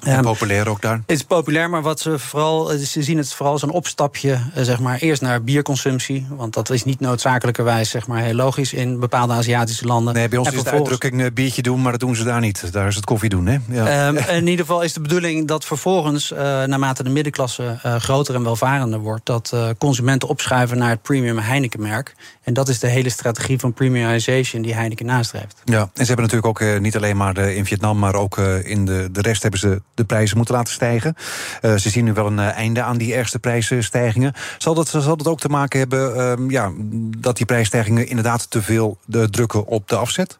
En 0.00 0.22
populair 0.22 0.68
ook 0.68 0.80
daar? 0.80 0.94
Het 1.06 1.16
is 1.16 1.22
populair, 1.22 1.70
maar 1.70 1.82
wat 1.82 2.00
ze 2.00 2.18
vooral. 2.18 2.66
Ze 2.66 3.02
zien 3.02 3.18
het 3.18 3.34
vooral 3.34 3.52
als 3.52 3.62
een 3.62 3.70
opstapje, 3.70 4.38
zeg 4.54 4.80
maar, 4.80 4.98
eerst 4.98 5.22
naar 5.22 5.42
bierconsumptie. 5.42 6.26
Want 6.28 6.54
dat 6.54 6.70
is 6.70 6.84
niet 6.84 7.00
noodzakelijkerwijs, 7.00 7.90
zeg 7.90 8.06
maar, 8.06 8.22
heel 8.22 8.34
logisch 8.34 8.72
in 8.72 9.00
bepaalde 9.00 9.32
Aziatische 9.32 9.86
landen. 9.86 10.14
Nee, 10.14 10.28
bij 10.28 10.38
ons 10.38 10.48
en 10.48 10.54
is 10.54 10.62
de 10.62 10.70
uitdrukking 10.70 11.20
uh, 11.20 11.26
biertje 11.34 11.62
doen, 11.62 11.82
maar 11.82 11.90
dat 11.90 12.00
doen 12.00 12.16
ze 12.16 12.24
daar 12.24 12.40
niet. 12.40 12.72
Daar 12.72 12.88
is 12.88 12.96
het 12.96 13.04
koffie 13.04 13.28
doen, 13.28 13.46
hè? 13.46 13.58
Ja. 13.68 14.08
Um, 14.08 14.16
in 14.40 14.46
ieder 14.46 14.64
geval 14.64 14.82
is 14.82 14.92
de 14.92 15.00
bedoeling 15.00 15.48
dat 15.48 15.64
vervolgens, 15.64 16.32
uh, 16.32 16.38
naarmate 16.38 17.02
de 17.02 17.10
middenklasse 17.10 17.78
uh, 17.86 17.96
groter 17.96 18.34
en 18.34 18.42
welvarender 18.42 18.98
wordt, 18.98 19.26
dat 19.26 19.54
consumenten 19.78 20.28
opschuiven 20.28 20.78
naar 20.78 20.90
het 20.90 21.02
premium 21.02 21.38
Heineken-merk. 21.38 22.14
En 22.50 22.56
dat 22.56 22.68
is 22.68 22.78
de 22.78 22.86
hele 22.86 23.08
strategie 23.08 23.58
van 23.58 23.72
premiumization 23.72 24.62
die 24.62 24.74
Heineken 24.74 25.06
nastreeft. 25.06 25.62
Ja, 25.64 25.80
en 25.80 25.90
ze 25.94 26.12
hebben 26.12 26.24
natuurlijk 26.24 26.62
ook 26.62 26.80
niet 26.80 26.96
alleen 26.96 27.16
maar 27.16 27.38
in 27.38 27.66
Vietnam, 27.66 27.98
maar 27.98 28.14
ook 28.14 28.38
in 28.62 28.84
de, 28.84 29.08
de 29.12 29.20
rest 29.20 29.42
hebben 29.42 29.60
ze 29.60 29.82
de 29.94 30.04
prijzen 30.04 30.36
moeten 30.36 30.54
laten 30.54 30.72
stijgen. 30.72 31.14
Ze 31.60 31.90
zien 31.90 32.04
nu 32.04 32.12
wel 32.12 32.26
een 32.26 32.38
einde 32.38 32.82
aan 32.82 32.98
die 32.98 33.14
ergste 33.14 33.38
prijsstijgingen. 33.38 34.32
Zal 34.58 34.74
dat, 34.74 34.88
zal 34.88 35.16
dat 35.16 35.26
ook 35.26 35.40
te 35.40 35.48
maken 35.48 35.78
hebben 35.78 36.16
uh, 36.16 36.50
ja, 36.50 36.72
dat 37.18 37.36
die 37.36 37.46
prijsstijgingen 37.46 38.06
inderdaad 38.06 38.50
te 38.50 38.62
veel 38.62 38.98
drukken 39.30 39.66
op 39.66 39.88
de 39.88 39.96
afzet? 39.96 40.38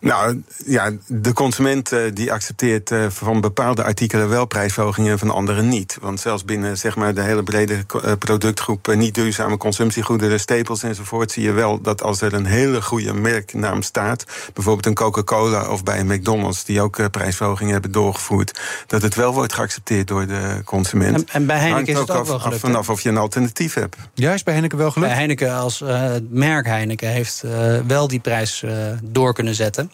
Nou 0.00 0.42
ja, 0.66 0.90
de 1.06 1.32
consument 1.32 1.92
uh, 1.92 2.00
die 2.12 2.32
accepteert 2.32 2.90
uh, 2.90 3.06
van 3.08 3.40
bepaalde 3.40 3.84
artikelen 3.84 4.28
wel 4.28 4.44
prijsverhogingen 4.44 5.12
en 5.12 5.18
van 5.18 5.30
andere 5.30 5.62
niet. 5.62 5.98
Want 6.00 6.20
zelfs 6.20 6.44
binnen 6.44 6.78
zeg 6.78 6.96
maar, 6.96 7.14
de 7.14 7.22
hele 7.22 7.42
brede 7.42 7.74
uh, 7.74 8.12
productgroep 8.18 8.94
niet 8.94 9.14
duurzame 9.14 9.56
consumptiegoederen, 9.56 10.40
stapels 10.40 10.82
enzovoort, 10.82 11.32
zie 11.32 11.42
je 11.42 11.52
wel 11.52 11.80
dat 11.80 12.02
als 12.02 12.20
er 12.20 12.34
een 12.34 12.46
hele 12.46 12.82
goede 12.82 13.12
merknaam 13.12 13.82
staat, 13.82 14.24
bijvoorbeeld 14.54 14.86
een 14.86 14.94
Coca-Cola 14.94 15.70
of 15.70 15.82
bij 15.82 16.00
een 16.00 16.06
McDonald's, 16.06 16.64
die 16.64 16.80
ook 16.80 17.10
prijsverhogingen 17.10 17.72
hebben 17.72 17.92
doorgevoerd, 17.92 18.60
dat 18.86 19.02
het 19.02 19.14
wel 19.14 19.34
wordt 19.34 19.52
geaccepteerd 19.52 20.08
door 20.08 20.26
de 20.26 20.60
consument. 20.64 21.16
En, 21.16 21.24
en 21.32 21.46
bij 21.46 21.58
Heineken 21.58 21.92
is 21.92 21.98
het 21.98 22.10
ook, 22.10 22.16
af, 22.16 22.28
wel 22.28 22.38
gelukt. 22.38 22.64
Af 22.64 22.70
vanaf 22.70 22.88
of 22.88 23.00
je 23.00 23.08
een 23.08 23.16
alternatief 23.16 23.74
hebt. 23.74 23.96
Ja, 24.14 24.32
is 24.32 24.42
bij 24.42 24.52
Heineken 24.52 24.78
wel 24.78 24.90
gelukt? 24.90 25.10
Bij 25.10 25.18
Heineken 25.18 25.54
als 25.54 25.84
merk 26.30 26.66
Heineken 26.66 27.08
heeft 27.08 27.44
wel 27.86 28.08
die 28.08 28.20
prijs 28.20 28.64
door 29.02 29.34
kunnen 29.34 29.54
zetten 29.54 29.89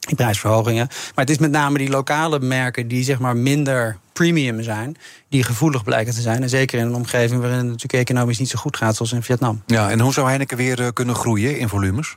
die 0.00 0.16
prijsverhogingen. 0.16 0.86
Maar 0.88 1.24
het 1.24 1.30
is 1.30 1.38
met 1.38 1.50
name 1.50 1.78
die 1.78 1.90
lokale 1.90 2.40
merken 2.40 2.88
die 2.88 3.04
zeg 3.04 3.18
maar 3.18 3.36
minder 3.36 3.98
premium 4.12 4.62
zijn, 4.62 4.96
die 5.28 5.42
gevoelig 5.42 5.84
blijken 5.84 6.14
te 6.14 6.20
zijn. 6.20 6.42
En 6.42 6.48
zeker 6.48 6.78
in 6.78 6.86
een 6.86 6.94
omgeving 6.94 7.40
waarin 7.40 7.58
het 7.58 7.66
natuurlijk 7.66 8.08
economisch 8.08 8.38
niet 8.38 8.48
zo 8.48 8.58
goed 8.58 8.76
gaat, 8.76 8.96
zoals 8.96 9.12
in 9.12 9.22
Vietnam. 9.22 9.62
Ja, 9.66 9.90
en 9.90 10.00
hoe 10.00 10.12
zou 10.12 10.28
Heineken 10.28 10.56
weer 10.56 10.92
kunnen 10.92 11.14
groeien 11.14 11.58
in 11.58 11.68
volumes? 11.68 12.16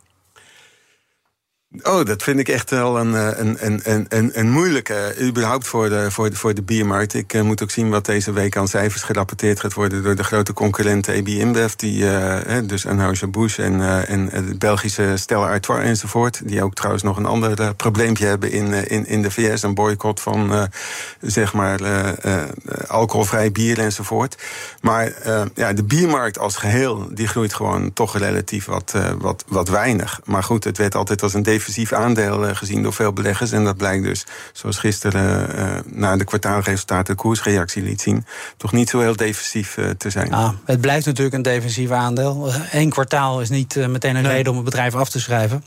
Oh, 1.81 2.05
dat 2.05 2.23
vind 2.23 2.39
ik 2.39 2.47
echt 2.49 2.69
wel 2.69 2.99
een, 2.99 3.15
eh, 3.15 3.27
een, 3.35 3.57
een, 3.83 4.05
een, 4.09 4.31
een 4.33 4.51
moeilijke, 4.51 5.15
überhaupt 5.21 5.67
voor 5.67 5.89
de, 5.89 6.11
voor, 6.11 6.29
de, 6.29 6.35
voor 6.35 6.53
de 6.53 6.61
biermarkt. 6.61 7.13
Ik 7.13 7.33
uh, 7.33 7.41
moet 7.41 7.63
ook 7.63 7.71
zien 7.71 7.89
wat 7.89 8.05
deze 8.05 8.31
week 8.31 8.57
aan 8.57 8.67
cijfers 8.67 9.03
gerapporteerd 9.03 9.59
gaat 9.59 9.73
worden 9.73 10.03
door 10.03 10.15
de 10.15 10.23
grote 10.23 10.53
concurrenten 10.53 11.19
AB 11.19 11.27
InBev, 11.27 11.73
die, 11.73 12.03
uh, 12.03 12.37
dus 12.63 12.85
Anheuser-Busch 12.85 13.59
en, 13.59 14.07
en 14.07 14.29
het 14.31 14.59
Belgische 14.59 15.13
Stella 15.15 15.49
Artois 15.49 15.83
enzovoort, 15.83 16.41
die 16.45 16.63
ook 16.63 16.73
trouwens 16.73 17.03
nog 17.03 17.17
een 17.17 17.25
ander 17.25 17.75
probleempje 17.75 18.25
hebben 18.25 18.51
in, 18.51 18.73
in, 18.89 19.05
in 19.05 19.21
de 19.21 19.31
VS, 19.31 19.63
een 19.63 19.73
boycott 19.73 20.19
van 20.19 20.69
zeg 21.21 21.53
maar 21.53 21.79
alcoholvrij 22.87 23.51
bier 23.51 23.79
enzovoort. 23.79 24.43
Maar 24.81 25.13
ja, 25.55 25.73
de 25.73 25.83
biermarkt 25.83 26.39
als 26.39 26.55
geheel, 26.55 27.07
die 27.11 27.27
groeit 27.27 27.53
gewoon 27.53 27.93
toch 27.93 28.17
relatief 28.17 28.65
wat, 28.65 28.93
wat, 29.17 29.43
wat 29.47 29.69
weinig. 29.69 30.19
Maar 30.23 30.43
goed, 30.43 30.63
het 30.63 30.77
werd 30.77 30.95
altijd 30.95 31.23
als 31.23 31.33
een 31.33 31.43
defensief 31.63 31.93
aandeel 31.93 32.47
eh, 32.47 32.55
gezien 32.55 32.83
door 32.83 32.93
veel 32.93 33.13
beleggers. 33.13 33.51
En 33.51 33.63
dat 33.63 33.77
blijkt 33.77 34.03
dus, 34.03 34.25
zoals 34.53 34.77
gisteren 34.77 35.49
uh, 35.55 35.79
na 35.85 36.17
de 36.17 36.23
kwartaalresultaten 36.23 37.15
de 37.15 37.21
koersreactie 37.21 37.83
liet 37.83 38.01
zien, 38.01 38.25
toch 38.57 38.71
niet 38.71 38.89
zo 38.89 38.99
heel 38.99 39.15
defensief 39.15 39.77
uh, 39.77 39.89
te 39.89 40.09
zijn. 40.09 40.33
Ah, 40.33 40.49
het 40.65 40.81
blijft 40.81 41.05
natuurlijk 41.05 41.35
een 41.35 41.41
defensief 41.41 41.91
aandeel. 41.91 42.51
Eén 42.71 42.89
kwartaal 42.89 43.41
is 43.41 43.49
niet 43.49 43.75
meteen 43.87 44.15
een 44.15 44.27
reden 44.27 44.51
om 44.51 44.57
het 44.57 44.65
bedrijf 44.65 44.95
af 44.95 45.09
te 45.09 45.19
schrijven. 45.19 45.63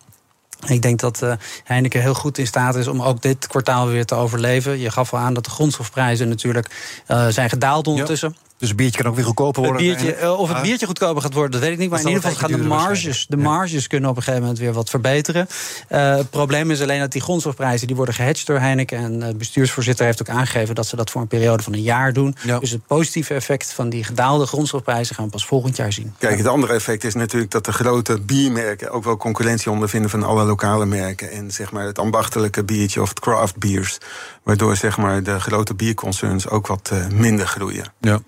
Ik 0.67 0.83
denk 0.83 1.01
dat 1.01 1.23
uh, 1.23 1.33
Heineken 1.65 2.01
heel 2.01 2.15
goed 2.15 2.39
in 2.39 2.47
staat 2.47 2.75
is 2.75 2.87
om 2.87 3.03
ook 3.03 3.23
dit 3.23 3.47
kwartaal 3.47 3.87
weer 3.87 4.05
te 4.05 4.15
overleven. 4.15 4.79
Je 4.79 4.91
gaf 4.91 5.13
al 5.13 5.19
aan 5.19 5.35
dat 5.35 5.45
de 5.45 5.51
grondstofprijzen 5.51 6.29
natuurlijk 6.29 6.71
uh, 7.09 7.27
zijn 7.27 7.49
gedaald 7.49 7.87
ondertussen. 7.87 8.37
Dus 8.59 8.71
een 8.71 8.77
biertje 8.77 9.03
kan 9.03 9.11
ook 9.11 9.17
weer 9.17 9.25
goedkoper 9.25 9.63
worden. 9.63 9.87
Het 9.87 9.99
biertje, 9.99 10.35
of 10.37 10.49
het 10.49 10.63
biertje 10.63 10.87
goedkoper 10.87 11.23
gaat 11.23 11.33
worden, 11.33 11.51
dat 11.51 11.61
weet 11.61 11.73
ik 11.73 11.79
niet. 11.79 11.91
Maar 11.91 12.01
in 12.01 12.07
ieder 12.07 12.23
geval 12.23 12.37
gaan 12.49 12.61
de 12.61 12.67
marges, 12.67 13.27
de 13.29 13.37
marges 13.37 13.87
kunnen 13.87 14.11
op 14.11 14.17
een 14.17 14.23
gegeven 14.23 14.43
moment 14.43 14.61
weer 14.61 14.73
wat 14.73 14.91
verbeteren. 14.91 15.49
Uh, 15.91 16.17
het 16.17 16.31
probleem 16.31 16.71
is 16.71 16.81
alleen 16.81 17.01
dat 17.01 17.13
die 17.13 17.21
grondstofprijzen 17.21 17.87
die 17.87 17.97
worden 17.97 18.15
gehedged 18.15 18.47
door 18.47 18.59
Heineken. 18.59 18.99
En 18.99 19.19
de 19.19 19.35
bestuursvoorzitter 19.35 20.05
heeft 20.05 20.21
ook 20.21 20.29
aangegeven 20.29 20.75
dat 20.75 20.87
ze 20.87 20.97
dat 20.97 21.11
voor 21.11 21.21
een 21.21 21.27
periode 21.27 21.63
van 21.63 21.73
een 21.73 21.83
jaar 21.83 22.13
doen. 22.13 22.37
Ja. 22.43 22.59
Dus 22.59 22.71
het 22.71 22.87
positieve 22.87 23.35
effect 23.35 23.73
van 23.73 23.89
die 23.89 24.05
gedaalde 24.05 24.47
grondstofprijzen 24.47 25.15
gaan 25.15 25.25
we 25.25 25.31
pas 25.31 25.47
volgend 25.47 25.77
jaar 25.77 25.93
zien. 25.93 26.15
Kijk, 26.19 26.39
het 26.39 26.47
andere 26.47 26.73
effect 26.73 27.05
is 27.05 27.15
natuurlijk 27.15 27.53
dat 27.53 27.65
de 27.65 27.73
grote 27.73 28.21
biermerken 28.21 28.91
ook 28.91 29.05
wel 29.05 29.17
concurrentie 29.17 29.71
ondervinden 29.71 30.11
van 30.11 30.23
alle 30.23 30.45
lokale 30.45 30.87
merken. 30.87 31.31
En 31.31 31.51
zeg 31.51 31.73
maar 31.73 31.85
het 31.85 31.99
ambachtelijke 31.99 32.65
biertje 32.65 33.03
of 33.03 33.09
het 33.09 33.21
craft 33.21 33.57
beers. 33.57 33.99
Waardoor 34.43 34.77
zeg 34.77 34.97
maar 34.97 35.23
de 35.23 35.41
grote 35.41 35.75
bierconcerns 35.75 36.49
ook 36.49 36.67
wat 36.67 36.91
minder 37.13 37.47
groeien. 37.47 37.93
Ja. 38.01 38.21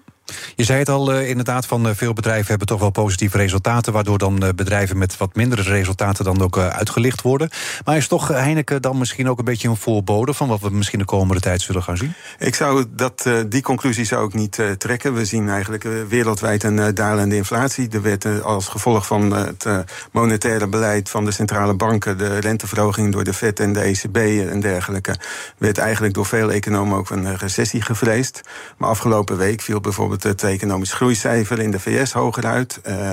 Je 0.56 0.64
zei 0.64 0.78
het 0.78 0.88
al, 0.88 1.14
uh, 1.14 1.28
inderdaad, 1.28 1.66
van 1.66 1.86
uh, 1.86 1.92
veel 1.94 2.12
bedrijven 2.12 2.46
hebben 2.48 2.66
toch 2.66 2.80
wel 2.80 2.90
positieve 2.90 3.36
resultaten... 3.36 3.92
waardoor 3.92 4.18
dan 4.18 4.44
uh, 4.44 4.48
bedrijven 4.54 4.98
met 4.98 5.16
wat 5.16 5.34
mindere 5.34 5.62
resultaten 5.62 6.24
dan 6.24 6.42
ook 6.42 6.58
uitgelicht 6.58 7.22
worden. 7.22 7.50
Maar 7.84 7.96
is 7.96 8.08
toch 8.08 8.28
Heineken 8.28 8.82
dan 8.82 8.98
misschien 8.98 9.28
ook 9.28 9.38
een 9.38 9.44
beetje 9.44 9.68
een 9.68 9.76
voorbode... 9.76 10.34
van 10.34 10.48
wat 10.48 10.60
we 10.60 10.70
misschien 10.70 10.98
de 10.98 11.04
komende 11.04 11.40
tijd 11.40 11.60
zullen 11.60 11.82
gaan 11.82 11.96
zien? 11.96 12.14
Ik 12.38 12.54
zou 12.54 12.84
dat, 12.90 13.28
die 13.48 13.62
conclusie 13.62 14.04
zou 14.04 14.26
ik 14.26 14.34
niet 14.34 14.58
trekken. 14.78 15.14
We 15.14 15.24
zien 15.24 15.48
eigenlijk 15.48 15.88
wereldwijd 16.08 16.62
een 16.62 16.94
dalende 16.94 17.36
inflatie. 17.36 17.88
Er 17.88 18.02
werd 18.02 18.42
als 18.42 18.68
gevolg 18.68 19.06
van 19.06 19.32
het 19.32 19.66
monetaire 20.12 20.68
beleid 20.68 21.10
van 21.10 21.24
de 21.24 21.30
centrale 21.30 21.74
banken... 21.74 22.18
de 22.18 22.38
renteverhoging 22.38 23.12
door 23.12 23.24
de 23.24 23.34
FED 23.34 23.60
en 23.60 23.72
de 23.72 23.80
ECB 23.80 24.16
en 24.50 24.60
dergelijke... 24.60 25.16
werd 25.58 25.78
eigenlijk 25.78 26.14
door 26.14 26.26
veel 26.26 26.50
economen 26.50 26.98
ook 26.98 27.10
een 27.10 27.36
recessie 27.36 27.82
gevreesd. 27.82 28.40
Maar 28.76 28.88
afgelopen 28.88 29.36
week 29.36 29.60
viel 29.60 29.80
bijvoorbeeld 29.80 30.17
het 30.22 30.42
economisch 30.42 30.92
groeicijfer 30.92 31.58
in 31.58 31.70
de 31.70 31.80
VS 31.80 32.12
hoger 32.12 32.46
uit. 32.46 32.80
Uh, 32.86 33.10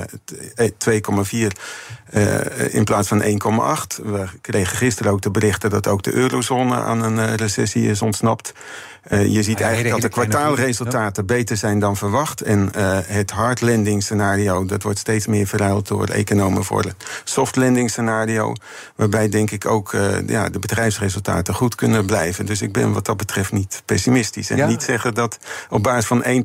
2,4 1.31 1.47
uh, 2.13 2.73
in 2.73 2.83
plaats 2.83 3.07
van 3.07 3.23
1,8. 3.23 4.03
We 4.03 4.25
kregen 4.41 4.77
gisteren 4.77 5.11
ook 5.11 5.21
de 5.21 5.31
berichten 5.31 5.69
dat 5.69 5.87
ook 5.87 6.03
de 6.03 6.13
eurozone 6.13 6.75
aan 6.75 7.03
een 7.03 7.35
recessie 7.35 7.89
is 7.89 8.01
ontsnapt. 8.01 8.53
Uh, 9.09 9.25
je 9.27 9.43
ziet 9.43 9.61
eigenlijk 9.61 9.93
dat 9.93 10.01
de 10.01 10.09
kwartaalresultaten 10.09 11.25
beter 11.25 11.57
zijn 11.57 11.79
dan 11.79 11.97
verwacht. 11.97 12.41
En 12.41 12.71
uh, 12.77 12.97
het 13.03 13.31
hard 13.31 13.61
landing 13.61 14.03
scenario, 14.03 14.65
dat 14.65 14.83
wordt 14.83 14.99
steeds 14.99 15.27
meer 15.27 15.47
verruild 15.47 15.87
door 15.87 16.07
economen 16.07 16.63
voor 16.63 16.83
het 16.83 17.21
soft 17.23 17.55
landing 17.55 17.89
scenario. 17.89 18.53
Waarbij 18.95 19.29
denk 19.29 19.51
ik 19.51 19.65
ook 19.65 19.93
uh, 19.93 20.27
ja, 20.27 20.49
de 20.49 20.59
bedrijfsresultaten 20.59 21.53
goed 21.53 21.75
kunnen 21.75 22.05
blijven. 22.05 22.45
Dus 22.45 22.61
ik 22.61 22.71
ben 22.71 22.93
wat 22.93 23.05
dat 23.05 23.17
betreft 23.17 23.51
niet 23.51 23.81
pessimistisch. 23.85 24.49
En 24.49 24.57
ja. 24.57 24.67
niet 24.67 24.83
zeggen 24.83 25.13
dat 25.13 25.37
op 25.69 25.83
basis 25.83 26.05
van 26.05 26.23
één 26.23 26.43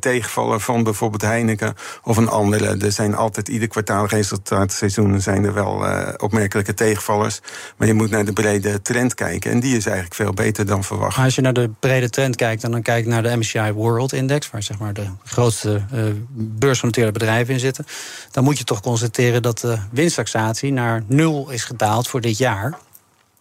van 0.58 0.82
bijvoorbeeld 0.82 1.22
Heineken 1.22 1.74
of 2.02 2.16
een 2.16 2.28
andere. 2.28 2.76
Er 2.76 2.92
zijn 2.92 3.14
altijd 3.14 3.48
ieder 3.48 3.68
kwartaalresultaatseizoen 3.68 5.20
zijn 5.20 5.44
er 5.44 5.54
wel 5.54 5.84
opmerkelijke 6.16 6.74
tegenvallers. 6.74 7.40
Maar 7.76 7.88
je 7.88 7.94
moet 7.94 8.10
naar 8.10 8.24
de 8.24 8.32
brede 8.32 8.82
trend 8.82 9.14
kijken. 9.14 9.50
En 9.50 9.60
die 9.60 9.76
is 9.76 9.86
eigenlijk 9.86 10.14
veel 10.14 10.32
beter 10.32 10.66
dan 10.66 10.84
verwacht. 10.84 11.18
Als 11.18 11.34
je 11.34 11.40
naar 11.40 11.52
de 11.52 11.70
brede 11.80 12.10
trend 12.10 12.36
kijkt 12.36 12.64
en 12.64 12.70
dan 12.70 12.82
kijkt 12.82 13.06
naar 13.06 13.22
de 13.22 13.36
MSCI 13.36 13.72
World 13.72 14.12
Index, 14.12 14.50
waar 14.50 14.62
zeg 14.62 14.78
maar 14.78 14.92
de 14.92 15.06
grootste 15.24 15.82
uh, 15.94 16.04
beursgenoteerde 16.32 17.12
bedrijven 17.12 17.54
in 17.54 17.60
zitten, 17.60 17.86
dan 18.30 18.44
moet 18.44 18.58
je 18.58 18.64
toch 18.64 18.80
constateren 18.80 19.42
dat 19.42 19.58
de 19.58 19.78
winsttaxatie 19.92 20.72
naar 20.72 21.02
nul 21.06 21.50
is 21.50 21.64
gedaald 21.64 22.08
voor 22.08 22.20
dit 22.20 22.38
jaar. 22.38 22.78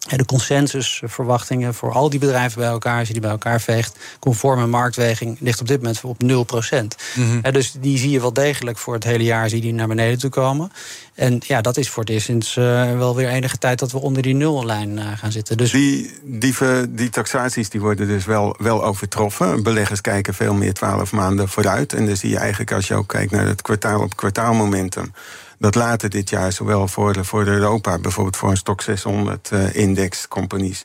De 0.08 0.24
consensusverwachtingen 0.24 1.74
voor 1.74 1.92
al 1.92 2.10
die 2.10 2.18
bedrijven 2.18 2.58
bij 2.58 2.68
elkaar, 2.68 2.98
als 2.98 3.06
je 3.06 3.12
die 3.12 3.22
bij 3.22 3.30
elkaar 3.30 3.60
veegt, 3.60 3.98
conforme 4.18 4.66
marktweging, 4.66 5.36
ligt 5.40 5.60
op 5.60 5.66
dit 5.66 5.76
moment 5.76 6.04
op 6.04 6.22
0 6.22 6.44
procent. 6.44 6.96
Mm-hmm. 7.14 7.52
Dus 7.52 7.72
die 7.80 7.98
zie 7.98 8.10
je 8.10 8.20
wel 8.20 8.32
degelijk 8.32 8.78
voor 8.78 8.94
het 8.94 9.04
hele 9.04 9.24
jaar 9.24 9.48
zie 9.48 9.60
die 9.60 9.72
naar 9.72 9.88
beneden 9.88 10.18
toe 10.18 10.30
komen. 10.30 10.72
En 11.14 11.40
ja, 11.46 11.60
dat 11.60 11.76
is 11.76 11.90
voor 11.90 12.02
het 12.02 12.12
eerst 12.12 12.26
sinds 12.26 12.56
uh, 12.56 12.96
wel 12.96 13.16
weer 13.16 13.28
enige 13.28 13.58
tijd 13.58 13.78
dat 13.78 13.92
we 13.92 13.98
onder 13.98 14.22
die 14.22 14.34
nullijn 14.34 14.98
uh, 14.98 15.04
gaan 15.16 15.32
zitten. 15.32 15.56
Dus 15.56 15.70
die, 15.70 16.10
die, 16.22 16.54
die 16.88 17.10
taxaties 17.10 17.68
die 17.68 17.80
worden 17.80 18.06
dus 18.06 18.24
wel, 18.24 18.56
wel 18.58 18.84
overtroffen. 18.84 19.62
Beleggers 19.62 20.00
kijken 20.00 20.34
veel 20.34 20.54
meer 20.54 20.74
12 20.74 21.12
maanden 21.12 21.48
vooruit. 21.48 21.92
En 21.92 22.06
dan 22.06 22.16
zie 22.16 22.30
je 22.30 22.38
eigenlijk 22.38 22.72
als 22.72 22.88
je 22.88 22.94
ook 22.94 23.08
kijkt 23.08 23.32
naar 23.32 23.46
het 23.46 23.62
kwartaal 23.62 24.00
op 24.00 24.16
kwartaalmomentum 24.16 25.12
dat 25.60 25.74
later 25.74 26.10
dit 26.10 26.30
jaar, 26.30 26.52
zowel 26.52 26.88
voor, 26.88 27.24
voor 27.24 27.44
de 27.44 27.50
Europa, 27.50 27.98
bijvoorbeeld 27.98 28.36
voor 28.36 28.50
een 28.50 28.56
stok 28.56 28.80
600 28.80 29.50
uh, 29.52 29.74
index 29.74 30.28
companies 30.28 30.84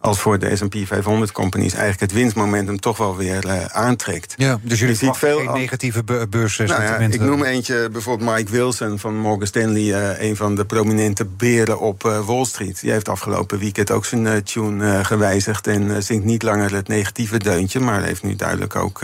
als 0.00 0.20
voor 0.20 0.38
de 0.38 0.56
S&P 0.56 0.76
500 0.84 1.32
companies 1.32 1.72
eigenlijk 1.72 2.00
het 2.00 2.12
winstmomentum 2.12 2.80
toch 2.80 2.96
wel 2.96 3.16
weer 3.16 3.46
uh, 3.46 3.64
aantrekt. 3.64 4.34
Ja, 4.36 4.58
dus 4.62 4.78
jullie 4.78 4.94
ziet 4.94 5.16
veel 5.16 5.38
geen 5.38 5.52
negatieve 5.52 6.04
beurssentimenten. 6.04 6.98
Nou 6.98 7.02
ja, 7.02 7.14
ik 7.14 7.20
noem 7.20 7.44
eentje, 7.44 7.88
bijvoorbeeld 7.92 8.30
Mike 8.36 8.50
Wilson 8.50 8.98
van 8.98 9.16
Morgan 9.16 9.46
Stanley, 9.46 9.82
uh, 9.82 10.28
een 10.28 10.36
van 10.36 10.54
de 10.54 10.64
prominente 10.64 11.24
beren 11.24 11.80
op 11.80 12.04
uh, 12.04 12.26
Wall 12.26 12.44
Street. 12.44 12.80
Die 12.80 12.90
heeft 12.90 13.08
afgelopen 13.08 13.58
weekend 13.58 13.90
ook 13.90 14.04
zijn 14.04 14.42
tune 14.42 15.04
gewijzigd 15.04 15.66
en 15.66 16.02
zingt 16.02 16.24
niet 16.24 16.42
langer 16.42 16.74
het 16.74 16.88
negatieve 16.88 17.38
deuntje, 17.38 17.80
maar 17.80 18.02
heeft 18.02 18.22
nu 18.22 18.36
duidelijk 18.36 18.76
ook 18.76 19.00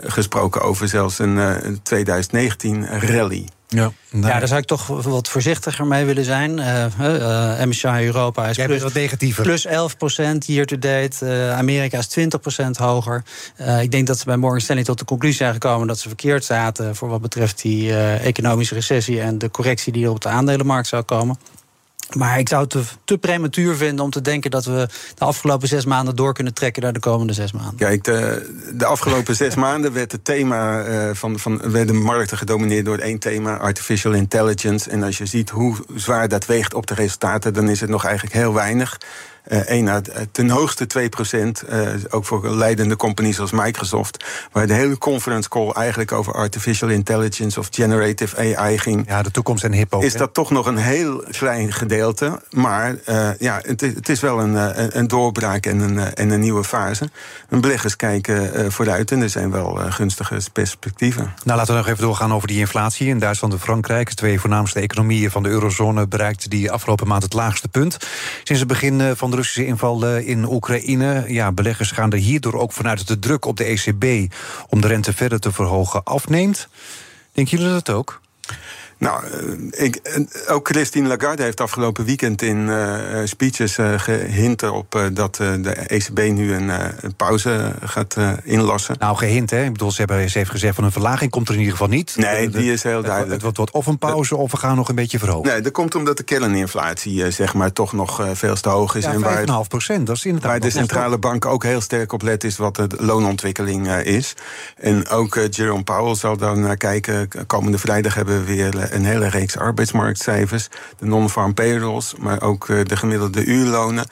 gesproken 0.00 0.60
over 0.60 0.88
zelfs 0.88 1.18
een 1.18 1.80
2019 1.82 2.86
rally. 3.00 3.46
Ja, 3.68 3.92
nee. 4.10 4.30
ja, 4.30 4.38
daar 4.38 4.48
zou 4.48 4.60
ik 4.60 4.66
toch 4.66 4.86
wat 4.86 5.28
voorzichtiger 5.28 5.86
mee 5.86 6.04
willen 6.04 6.24
zijn. 6.24 6.58
Uh, 6.58 6.84
uh, 7.00 7.64
MSCI 7.64 7.88
Europa 7.88 8.46
is 8.46 8.56
plus, 8.56 8.82
wat 8.82 8.92
negatiever. 8.92 9.42
plus 9.42 9.66
11% 9.66 9.70
year 10.38 10.66
to 10.66 10.78
date. 10.78 11.16
Uh, 11.22 11.58
Amerika 11.58 11.98
is 11.98 12.18
20% 12.18 12.70
hoger. 12.70 13.24
Ik 13.80 13.90
denk 13.90 14.06
dat 14.06 14.18
ze 14.18 14.24
bij 14.24 14.36
Morgan 14.36 14.60
Stanley 14.60 14.84
tot 14.84 14.98
de 14.98 15.04
conclusie 15.04 15.36
zijn 15.38 15.52
gekomen 15.52 15.86
dat 15.86 15.98
ze 15.98 16.08
verkeerd 16.08 16.44
zaten 16.44 16.96
voor 16.96 17.08
wat 17.08 17.20
betreft 17.20 17.62
die 17.62 17.96
economische 18.18 18.74
recessie 18.74 19.20
en 19.20 19.38
de 19.38 19.50
correctie 19.50 19.92
die 19.92 20.04
er 20.04 20.10
op 20.10 20.20
de 20.20 20.28
aandelenmarkt 20.28 20.88
zou 20.88 21.02
komen. 21.02 21.38
Maar 22.14 22.38
ik 22.38 22.48
zou 22.48 22.60
het 22.62 22.70
te, 22.70 22.82
te, 23.04 23.18
prematuur 23.18 23.76
vinden 23.76 24.04
om 24.04 24.10
te 24.10 24.20
denken 24.20 24.50
dat 24.50 24.64
we 24.64 24.88
de 25.14 25.24
afgelopen 25.24 25.68
zes 25.68 25.84
maanden 25.84 26.16
door 26.16 26.34
kunnen 26.34 26.54
trekken 26.54 26.82
naar 26.82 26.92
de 26.92 27.00
komende 27.00 27.32
zes 27.32 27.52
maanden. 27.52 27.74
Kijk, 27.76 28.04
de, 28.04 28.50
de 28.74 28.84
afgelopen 28.84 29.36
zes 29.36 29.54
maanden 29.66 29.92
werd 29.92 30.12
het 30.12 30.24
thema 30.24 30.86
uh, 30.86 31.10
van, 31.12 31.38
van 31.38 31.70
werden 31.70 32.02
markten 32.02 32.38
gedomineerd 32.38 32.84
door 32.84 32.98
één 32.98 33.18
thema, 33.18 33.56
artificial 33.56 34.12
intelligence. 34.12 34.90
En 34.90 35.02
als 35.02 35.18
je 35.18 35.26
ziet 35.26 35.50
hoe 35.50 35.76
zwaar 35.94 36.28
dat 36.28 36.46
weegt 36.46 36.74
op 36.74 36.86
de 36.86 36.94
resultaten, 36.94 37.54
dan 37.54 37.68
is 37.68 37.80
het 37.80 37.90
nog 37.90 38.04
eigenlijk 38.04 38.34
heel 38.34 38.54
weinig. 38.54 38.98
Uh, 39.48 39.96
ten 40.32 40.50
hoogste 40.50 40.86
2 40.86 41.08
procent. 41.08 41.64
Uh, 41.70 41.88
ook 42.10 42.24
voor 42.24 42.50
leidende 42.50 42.96
companies 42.96 43.40
als 43.40 43.50
Microsoft. 43.50 44.24
Waar 44.52 44.66
de 44.66 44.72
hele 44.72 44.98
conference 44.98 45.48
call 45.48 45.70
eigenlijk 45.70 46.12
over 46.12 46.32
artificial 46.32 46.90
intelligence 46.90 47.58
of 47.60 47.68
generative 47.70 48.56
AI 48.56 48.78
ging. 48.78 49.04
Ja, 49.08 49.22
de 49.22 49.30
toekomst 49.30 49.64
en 49.64 49.72
hippo. 49.72 50.00
Is 50.00 50.12
dat 50.12 50.34
toch 50.34 50.50
nog 50.50 50.66
een 50.66 50.76
heel 50.76 51.24
klein 51.30 51.72
gedeelte. 51.72 52.40
Maar 52.50 52.96
uh, 53.08 53.28
ja, 53.38 53.60
het, 53.62 53.80
het, 53.80 54.08
is 54.08 54.20
wel 54.20 54.40
een, 54.40 54.98
een 54.98 55.08
doorbraak 55.08 55.66
en 55.66 55.78
een, 55.78 55.98
en 55.98 56.30
een 56.30 56.40
nieuwe 56.40 56.64
fase. 56.64 57.10
En 57.48 57.60
beleggers 57.60 57.96
kijken 57.96 58.72
vooruit 58.72 59.10
en 59.10 59.22
er 59.22 59.30
zijn 59.30 59.50
wel 59.50 59.78
gunstige 59.88 60.38
perspectieven. 60.52 61.34
Nou, 61.44 61.58
laten 61.58 61.74
we 61.74 61.80
nog 61.80 61.88
even 61.88 62.02
doorgaan 62.02 62.34
over 62.34 62.48
die 62.48 62.58
inflatie. 62.58 63.08
In 63.08 63.18
Duitsland 63.18 63.52
en 63.52 63.60
Frankrijk, 63.60 64.12
twee 64.12 64.40
voornaamste 64.40 64.80
economieën 64.80 65.30
van 65.30 65.42
de 65.42 65.48
eurozone, 65.48 66.06
bereikten 66.06 66.50
die 66.50 66.70
afgelopen 66.70 67.08
maand 67.08 67.22
het 67.22 67.32
laagste 67.32 67.68
punt. 67.68 67.96
Sinds 68.44 68.62
het 68.62 68.66
begin 68.66 69.16
van 69.16 69.30
de 69.30 69.35
Russische 69.36 69.66
inval 69.66 70.16
in 70.16 70.44
Oekraïne. 70.44 71.24
Ja, 71.28 71.52
beleggers 71.52 71.90
gaan 71.90 72.12
er 72.12 72.18
hierdoor 72.18 72.54
ook 72.54 72.72
vanuit 72.72 72.98
dat 72.98 73.06
de 73.06 73.18
druk 73.18 73.44
op 73.44 73.56
de 73.56 73.64
ECB 73.64 74.32
om 74.68 74.80
de 74.80 74.86
rente 74.86 75.12
verder 75.12 75.40
te 75.40 75.52
verhogen 75.52 76.04
afneemt. 76.04 76.68
Denken 77.32 77.58
jullie 77.58 77.72
dat 77.72 77.90
ook? 77.90 78.20
Nou, 78.98 79.24
eh, 79.24 79.84
ik, 79.84 80.00
ook 80.48 80.68
Christine 80.68 81.08
Lagarde 81.08 81.42
heeft 81.42 81.60
afgelopen 81.60 82.04
weekend 82.04 82.42
in 82.42 82.56
uh, 82.56 82.96
speeches 83.24 83.78
uh, 83.78 83.92
gehint 83.96 84.62
erop 84.62 85.10
dat 85.12 85.34
de 85.36 85.70
ECB 85.70 86.18
nu 86.18 86.54
een, 86.54 86.70
pauze 87.16 87.72
gaat 87.84 88.16
inlassen. 88.42 88.96
Nou, 88.98 89.16
gehint, 89.16 89.50
hè? 89.50 89.64
Ik 89.64 89.72
bedoel, 89.72 89.90
ze, 89.90 89.98
hebben, 89.98 90.30
ze 90.30 90.38
heeft 90.38 90.50
gezegd 90.50 90.74
van 90.74 90.84
een 90.84 90.92
verlaging 90.92 91.30
komt 91.30 91.48
er 91.48 91.54
in 91.54 91.60
ieder 91.60 91.76
geval 91.76 91.92
niet. 91.92 92.14
Nee, 92.16 92.48
die 92.48 92.72
is 92.72 92.82
heel 92.82 93.02
duidelijk. 93.02 93.32
Het, 93.32 93.42
wordt, 93.42 93.56
wordt 93.56 93.72
of 93.72 93.86
een 93.86 93.98
pauze 93.98 94.36
of 94.36 94.50
we 94.50 94.56
gaan 94.56 94.76
nog 94.76 94.88
een 94.88 94.94
beetje 94.94 95.18
verhogen. 95.18 95.50
Nee, 95.50 95.60
dat 95.60 95.72
komt 95.72 95.94
omdat 95.94 96.16
de 96.16 96.22
kerninflatie 96.22 97.30
zeg 97.30 97.54
maar 97.54 97.72
toch 97.72 97.92
nog 97.92 98.26
veel 98.32 98.54
te 98.54 98.68
hoog 98.68 98.94
is. 98.94 99.04
Ja, 99.04 99.12
en 99.12 99.20
waar, 99.20 99.66
procent, 99.68 100.06
dat 100.06 100.16
is 100.16 100.24
inderdaad. 100.24 100.50
Waar 100.50 100.60
de 100.60 100.70
centrale 100.70 101.18
bank 101.18 101.46
ook 101.46 101.62
heel 101.62 101.80
sterk 101.80 102.12
op 102.12 102.22
let 102.22 102.44
is 102.44 102.56
wat 102.56 102.76
de 102.76 102.88
loonontwikkeling 102.98 103.88
is. 103.88 104.34
En 104.76 105.08
ook 105.08 105.38
Jerome 105.50 105.82
Powell 105.82 106.14
zal 106.14 106.36
dan 106.36 106.60
naar 106.60 106.76
kijken. 106.76 107.28
Komende 107.46 107.78
vrijdag 107.78 108.14
hebben 108.14 108.38
we 108.38 108.44
weer 108.44 108.85
een 108.94 109.04
hele 109.04 109.28
reeks 109.28 109.56
arbeidsmarktcijfers. 109.56 110.68
De 110.98 111.06
non-farm 111.06 111.54
payrolls, 111.54 112.14
maar 112.18 112.42
ook 112.42 112.68
eh, 112.68 112.84
de 112.84 112.96
gemiddelde 112.96 113.44
uurlonen. 113.44 114.06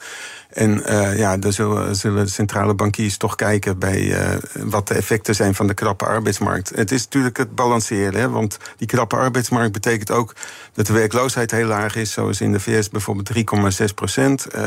En 0.55 0.83
uh, 0.89 1.17
ja, 1.17 1.37
daar 1.37 1.53
zullen, 1.53 1.95
zullen, 1.95 2.29
centrale 2.29 2.73
bankiers 2.73 3.17
toch 3.17 3.35
kijken 3.35 3.79
bij 3.79 4.01
uh, 4.01 4.37
wat 4.63 4.87
de 4.87 4.93
effecten 4.93 5.35
zijn 5.35 5.55
van 5.55 5.67
de 5.67 5.73
krappe 5.73 6.05
arbeidsmarkt. 6.05 6.71
Het 6.75 6.91
is 6.91 7.03
natuurlijk 7.03 7.37
het 7.37 7.55
balanceren, 7.55 8.19
hè, 8.19 8.29
want 8.29 8.57
die 8.77 8.87
krappe 8.87 9.15
arbeidsmarkt 9.15 9.71
betekent 9.71 10.11
ook 10.11 10.33
dat 10.73 10.87
de 10.87 10.93
werkloosheid 10.93 11.51
heel 11.51 11.67
laag 11.67 11.95
is, 11.95 12.11
zoals 12.11 12.41
in 12.41 12.51
de 12.51 12.59
VS 12.59 12.89
bijvoorbeeld 12.89 13.31
3,6 13.79 13.93
procent. 13.95 14.47
Uh, 14.47 14.61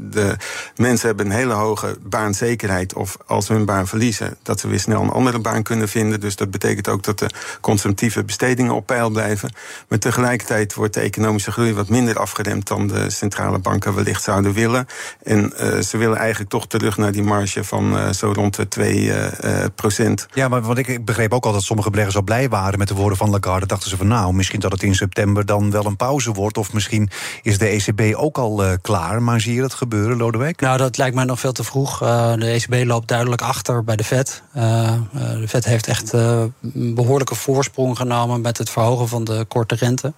de 0.00 0.36
mensen 0.76 1.06
hebben 1.06 1.26
een 1.26 1.32
hele 1.32 1.52
hoge 1.52 1.98
baanzekerheid, 2.02 2.94
of 2.94 3.16
als 3.26 3.46
ze 3.46 3.52
hun 3.52 3.64
baan 3.64 3.86
verliezen, 3.86 4.36
dat 4.42 4.60
ze 4.60 4.68
weer 4.68 4.80
snel 4.80 5.02
een 5.02 5.10
andere 5.10 5.38
baan 5.38 5.62
kunnen 5.62 5.88
vinden. 5.88 6.20
Dus 6.20 6.36
dat 6.36 6.50
betekent 6.50 6.88
ook 6.88 7.02
dat 7.02 7.18
de 7.18 7.30
consumptieve 7.60 8.24
bestedingen 8.24 8.74
op 8.74 8.86
peil 8.86 9.10
blijven. 9.10 9.52
Maar 9.88 9.98
tegelijkertijd 9.98 10.74
wordt 10.74 10.94
de 10.94 11.00
economische 11.00 11.52
groei 11.52 11.74
wat 11.74 11.88
minder 11.88 12.18
afgeremd 12.18 12.68
dan 12.68 12.86
de 12.86 13.10
centrale 13.10 13.58
banken 13.58 13.94
wellicht 13.94 14.22
zouden 14.22 14.52
willen. 14.52 14.86
En 15.32 15.52
uh, 15.60 15.80
ze 15.80 15.96
willen 15.96 16.16
eigenlijk 16.16 16.50
toch 16.50 16.66
terug 16.66 16.96
naar 16.96 17.12
die 17.12 17.22
marge 17.22 17.64
van 17.64 17.96
uh, 17.96 18.10
zo 18.10 18.32
rond 18.32 18.56
de 18.56 18.68
2 18.68 18.96
uh, 18.96 19.26
procent. 19.74 20.26
Ja, 20.34 20.48
maar 20.48 20.62
want 20.62 20.78
ik 20.78 21.04
begreep 21.04 21.32
ook 21.32 21.46
al 21.46 21.52
dat 21.52 21.62
sommige 21.62 21.90
beleggers 21.90 22.16
al 22.16 22.22
blij 22.22 22.48
waren 22.48 22.78
met 22.78 22.88
de 22.88 22.94
woorden 22.94 23.18
van 23.18 23.30
Lagarde. 23.30 23.66
Dachten 23.66 23.90
ze 23.90 23.96
van 23.96 24.06
nou, 24.06 24.34
misschien 24.34 24.60
dat 24.60 24.72
het 24.72 24.82
in 24.82 24.94
september 24.94 25.46
dan 25.46 25.70
wel 25.70 25.86
een 25.86 25.96
pauze 25.96 26.32
wordt. 26.32 26.58
Of 26.58 26.72
misschien 26.72 27.10
is 27.42 27.58
de 27.58 27.66
ECB 27.66 28.16
ook 28.16 28.38
al 28.38 28.62
klaar. 28.80 29.22
Maar 29.22 29.40
zie 29.40 29.54
je 29.54 29.60
dat 29.60 29.74
gebeuren, 29.74 30.16
Lodewijk? 30.16 30.60
Nou, 30.60 30.78
dat 30.78 30.96
lijkt 30.96 31.14
mij 31.14 31.24
nog 31.24 31.40
veel 31.40 31.52
te 31.52 31.64
vroeg. 31.64 31.98
de 31.98 32.66
ECB 32.68 32.86
loopt 32.86 33.08
duidelijk 33.08 33.42
achter 33.42 33.84
bij 33.84 33.96
de 33.96 34.04
Fed. 34.04 34.42
de 34.52 35.48
Fed 35.48 35.64
heeft 35.64 35.86
echt 35.86 36.12
een 36.12 36.94
behoorlijke 36.94 37.34
voorsprong 37.34 37.96
genomen 37.96 38.40
met 38.40 38.58
het 38.58 38.70
verhogen 38.70 39.08
van 39.08 39.24
de 39.24 39.44
korte 39.48 39.74
rente. 39.74 40.12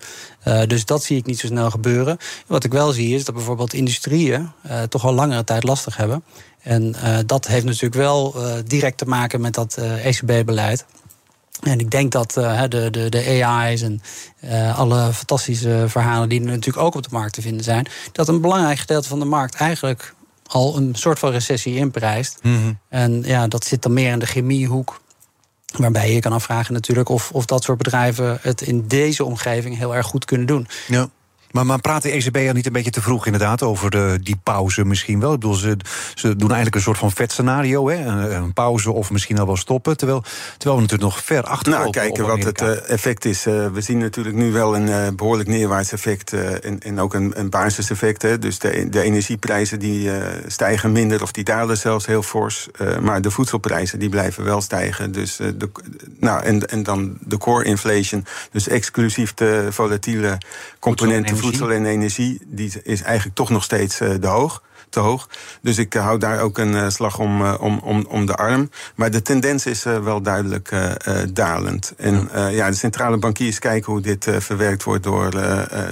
Dus 0.66 0.85
dat 0.85 1.02
zie 1.02 1.16
ik 1.16 1.26
niet 1.26 1.38
zo 1.38 1.46
snel 1.46 1.70
gebeuren. 1.70 2.18
Wat 2.46 2.64
ik 2.64 2.72
wel 2.72 2.92
zie 2.92 3.14
is 3.14 3.24
dat 3.24 3.35
bijvoorbeeld 3.35 3.72
industrieën 3.72 4.50
toch 4.88 5.04
al 5.04 5.12
langere 5.12 5.44
tijd 5.44 5.64
lastig 5.64 5.96
hebben. 5.96 6.24
En 6.62 6.94
uh, 7.04 7.18
dat 7.26 7.46
heeft 7.46 7.64
natuurlijk 7.64 7.94
wel 7.94 8.35
direct 8.66 8.98
te 8.98 9.04
maken 9.04 9.40
met 9.40 9.54
dat 9.54 9.76
eh, 9.76 10.07
ECB-beleid. 10.07 10.85
En 11.61 11.78
ik 11.80 11.90
denk 11.90 12.12
dat 12.12 12.30
de, 12.33 12.88
de, 12.90 13.09
de 13.09 13.44
AI's 13.44 13.83
en 13.83 14.00
alle 14.74 15.12
fantastische 15.12 15.85
verhalen 15.88 16.28
die 16.28 16.40
er 16.40 16.46
natuurlijk 16.46 16.87
ook 16.87 16.94
op 16.94 17.02
de 17.02 17.09
markt 17.12 17.33
te 17.33 17.42
vinden 17.42 17.64
zijn, 17.64 17.87
dat 18.12 18.28
een 18.28 18.40
belangrijk 18.40 18.78
gedeelte 18.78 19.09
van 19.09 19.18
de 19.18 19.24
markt 19.24 19.54
eigenlijk 19.54 20.14
al 20.46 20.76
een 20.76 20.94
soort 20.94 21.18
van 21.18 21.30
recessie 21.30 21.76
inprijst. 21.76 22.38
Mm 22.42 22.57
-hmm. 22.57 22.78
En 22.88 23.22
ja, 23.26 23.48
dat 23.48 23.64
zit 23.64 23.83
dan 23.83 23.92
meer 23.92 24.12
in 24.12 24.18
de 24.18 24.26
chemiehoek. 24.26 25.00
Waarbij 25.78 26.12
je 26.12 26.20
kan 26.20 26.32
afvragen 26.32 26.72
natuurlijk 26.72 27.08
of, 27.08 27.30
of 27.30 27.44
dat 27.44 27.62
soort 27.62 27.78
bedrijven 27.78 28.38
het 28.40 28.60
in 28.60 28.87
deze 28.87 29.24
omgeving 29.24 29.76
heel 29.76 29.94
erg 29.94 30.06
goed 30.06 30.24
kunnen 30.24 30.46
doen. 30.46 30.66
Ja. 30.87 31.08
Maar, 31.54 31.66
maar 31.66 31.80
praat 31.80 32.02
de 32.02 32.10
ECB 32.10 32.36
al 32.36 32.52
niet 32.52 32.66
een 32.66 32.72
beetje 32.72 32.90
te 32.90 33.02
vroeg 33.02 33.26
inderdaad 33.26 33.62
over 33.62 33.90
de, 33.90 34.18
die 34.22 34.36
pauze 34.42 34.84
misschien 34.84 35.20
wel? 35.20 35.32
Ik 35.32 35.40
bedoel, 35.40 35.54
ze, 35.54 35.76
ze 36.14 36.36
doen 36.36 36.48
eigenlijk 36.48 36.74
een 36.74 36.82
soort 36.82 36.98
van 36.98 37.12
vet 37.12 37.32
scenario, 37.32 37.88
hè? 37.88 38.04
Een, 38.04 38.34
een, 38.34 38.52
pauze 38.52 38.92
of 38.92 39.10
misschien 39.10 39.38
al 39.38 39.46
wel 39.46 39.56
stoppen. 39.56 39.96
Terwijl, 39.96 40.22
terwijl 40.58 40.74
we 40.74 40.82
natuurlijk 40.82 41.14
nog 41.14 41.24
ver 41.24 41.42
achter 41.42 41.72
Nou, 41.72 41.90
kijken 41.90 42.26
wat 42.26 42.44
het 42.44 42.62
uh, 42.62 42.90
effect 42.90 43.24
is. 43.24 43.46
Uh, 43.46 43.66
we 43.66 43.80
zien 43.80 43.98
natuurlijk 43.98 44.36
nu 44.36 44.52
wel 44.52 44.76
een 44.76 44.86
uh, 44.86 45.08
behoorlijk 45.16 45.48
neerwaarts 45.48 45.92
effect 45.92 46.32
en, 46.32 46.80
en, 46.80 47.00
ook 47.00 47.14
een, 47.14 47.32
een 47.34 47.50
basiseffect. 47.50 48.22
Hè? 48.22 48.38
Dus 48.38 48.58
de, 48.58 48.88
de 48.88 49.02
energieprijzen 49.02 49.78
die 49.78 50.10
stijgen 50.46 50.92
minder 50.92 51.22
of 51.22 51.32
die 51.32 51.44
dalen 51.44 51.76
zelfs 51.76 52.06
heel 52.06 52.22
fors. 52.22 52.68
maar 53.00 53.22
de 53.22 53.30
voedselprijzen 53.30 53.98
die 53.98 54.08
blijven 54.08 54.44
wel 54.44 54.60
stijgen. 54.60 55.12
Dus, 55.12 55.36
de, 55.36 55.70
nou, 56.18 56.42
en, 56.42 56.68
en 56.68 56.82
dan 56.82 57.16
de 57.20 57.38
core 57.38 57.64
inflation, 57.64 58.24
dus 58.50 58.68
exclusief 58.68 59.34
de 59.34 59.66
volatiele 59.70 60.38
componenten 60.78 61.36
voedsel 61.44 61.72
en 61.72 61.87
energie, 61.87 62.40
die 62.46 62.72
is 62.83 63.02
eigenlijk 63.02 63.37
toch 63.37 63.50
nog 63.50 63.64
steeds 63.64 64.00
uh, 64.00 64.14
de 64.20 64.26
hoog 64.26 64.62
te 64.94 65.00
hoog. 65.00 65.28
Dus 65.61 65.78
ik 65.78 65.94
hou 65.94 66.18
daar 66.18 66.40
ook 66.40 66.59
een 66.59 66.72
uh, 66.72 66.88
slag 66.88 67.18
om, 67.18 67.42
uh, 67.42 67.54
om, 67.61 67.78
om, 67.78 68.07
om 68.09 68.26
de 68.26 68.35
arm. 68.35 68.70
Maar 68.94 69.11
de 69.11 69.22
tendens 69.22 69.66
is 69.66 69.83
wel 69.83 70.22
duidelijk 70.22 70.70
dalend. 71.33 71.92
En 71.96 72.28
ja, 72.50 72.70
de 72.70 72.76
centrale 72.76 73.16
bankiers 73.16 73.59
kijken 73.59 73.92
hoe 73.92 74.00
dit 74.00 74.26
verwerkt 74.38 74.83
wordt 74.83 75.02
door, 75.02 75.30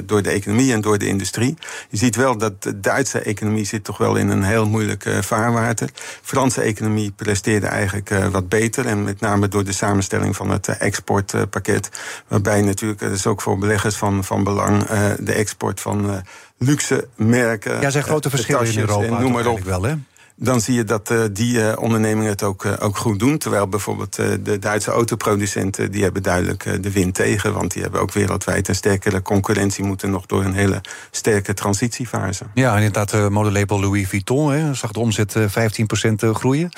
door 0.04 0.22
de 0.22 0.30
economie 0.30 0.72
en 0.72 0.80
door 0.80 0.98
de 0.98 1.06
industrie. 1.06 1.56
Je 1.88 1.96
ziet 1.96 2.16
wel 2.16 2.38
dat 2.38 2.62
de 2.62 2.80
Duitse 2.80 3.20
economie 3.20 3.64
zit 3.64 3.84
toch 3.84 3.98
wel 3.98 4.16
in 4.16 4.28
een 4.28 4.42
heel 4.42 4.68
moeilijk 4.68 5.04
vaarwater. 5.20 5.90
Franse 6.22 6.60
economie 6.60 7.10
presteerde 7.10 7.66
eigenlijk 7.66 8.10
wat 8.30 8.48
beter. 8.48 8.86
En 8.86 9.04
met 9.04 9.20
name 9.20 9.48
door 9.48 9.64
de 9.64 9.72
samenstelling 9.72 10.36
van 10.36 10.50
het 10.50 10.68
exportpakket. 10.68 11.90
Waarbij 12.28 12.62
natuurlijk, 12.62 13.00
dat 13.00 13.10
is 13.10 13.26
ook 13.26 13.40
voor 13.40 13.58
beleggers 13.58 13.96
van, 13.96 14.24
van 14.24 14.44
belang, 14.44 14.86
de 15.18 15.32
export 15.32 15.80
van 15.80 16.22
luxe 16.64 17.08
merken. 17.16 17.80
Ja, 17.80 17.90
zijn 17.90 18.04
grote 18.04 18.30
verschillen 18.30 18.66
in 18.66 18.78
Europa. 18.78 19.20
Noem 19.20 19.32
maar 19.32 19.46
op. 19.46 19.60
Wel, 19.60 19.82
hè? 19.82 19.94
Dan 20.36 20.60
zie 20.60 20.74
je 20.74 20.84
dat 20.84 21.10
uh, 21.10 21.22
die 21.32 21.54
uh, 21.54 21.72
ondernemingen 21.78 22.30
het 22.30 22.42
ook, 22.42 22.64
uh, 22.64 22.72
ook 22.78 22.96
goed 22.96 23.18
doen. 23.18 23.38
Terwijl 23.38 23.68
bijvoorbeeld 23.68 24.16
de 24.16 24.58
Duitse 24.60 24.90
autoproducenten... 24.90 25.90
die 25.90 26.02
hebben 26.02 26.22
duidelijk 26.22 26.82
de 26.82 26.92
wind 26.92 27.14
tegen. 27.14 27.52
Want 27.52 27.72
die 27.72 27.82
hebben 27.82 28.00
ook 28.00 28.12
wereldwijd 28.12 28.68
een 28.68 28.74
sterkere 28.74 29.22
concurrentie... 29.22 29.84
moeten 29.84 30.10
nog 30.10 30.26
door 30.26 30.44
een 30.44 30.54
hele 30.54 30.80
sterke 31.10 31.54
transitiefase. 31.54 32.44
Ja, 32.54 32.76
inderdaad, 32.76 33.30
modelabel 33.30 33.80
Louis 33.80 34.08
Vuitton 34.08 34.52
hè, 34.52 34.74
zag 34.74 34.92
de 34.92 35.00
omzet 35.00 35.36
15% 35.38 36.12
groeien. 36.14 36.70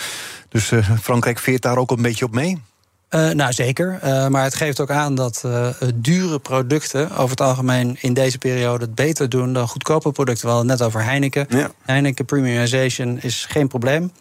Dus 0.48 0.72
Frankrijk 1.02 1.38
veert 1.38 1.62
daar 1.62 1.76
ook 1.76 1.90
een 1.90 2.02
beetje 2.02 2.24
op 2.24 2.34
mee? 2.34 2.62
Uh, 3.14 3.30
nou, 3.30 3.52
zeker. 3.52 3.98
Uh, 4.04 4.28
maar 4.28 4.42
het 4.42 4.54
geeft 4.54 4.80
ook 4.80 4.90
aan 4.90 5.14
dat 5.14 5.42
uh, 5.46 5.68
dure 5.94 6.38
producten 6.38 7.10
over 7.10 7.30
het 7.30 7.40
algemeen 7.40 7.96
in 8.00 8.14
deze 8.14 8.38
periode 8.38 8.84
het 8.84 8.94
beter 8.94 9.28
doen 9.28 9.52
dan 9.52 9.68
goedkope 9.68 10.12
producten. 10.12 10.46
We 10.46 10.52
hadden 10.52 10.70
het 10.70 10.78
net 10.78 10.88
over 10.88 11.04
Heineken. 11.04 11.46
Ja. 11.48 11.70
Heineken 11.82 12.24
premiumization 12.24 13.18
is 13.20 13.46
geen 13.48 13.68
probleem. 13.68 14.12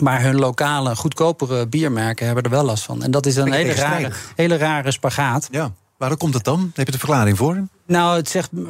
Maar 0.00 0.22
hun 0.22 0.36
lokale, 0.36 0.96
goedkopere 0.96 1.66
biermerken 1.66 2.26
hebben 2.26 2.44
er 2.44 2.50
wel 2.50 2.64
last 2.64 2.84
van. 2.84 3.02
En 3.02 3.10
dat 3.10 3.26
is 3.26 3.36
een 3.36 3.52
hele 3.52 3.74
rare, 3.74 4.10
hele 4.34 4.56
rare 4.56 4.90
spagaat. 4.90 5.48
Ja. 5.50 5.72
Waarom 5.96 6.18
komt 6.18 6.34
het 6.34 6.44
dan? 6.44 6.70
Heb 6.74 6.86
je 6.86 6.92
de 6.92 6.98
verklaring 6.98 7.36
voor? 7.36 7.66
Nou, 7.88 8.16
het 8.16 8.28
zegt 8.28 8.50
uh, 8.52 8.66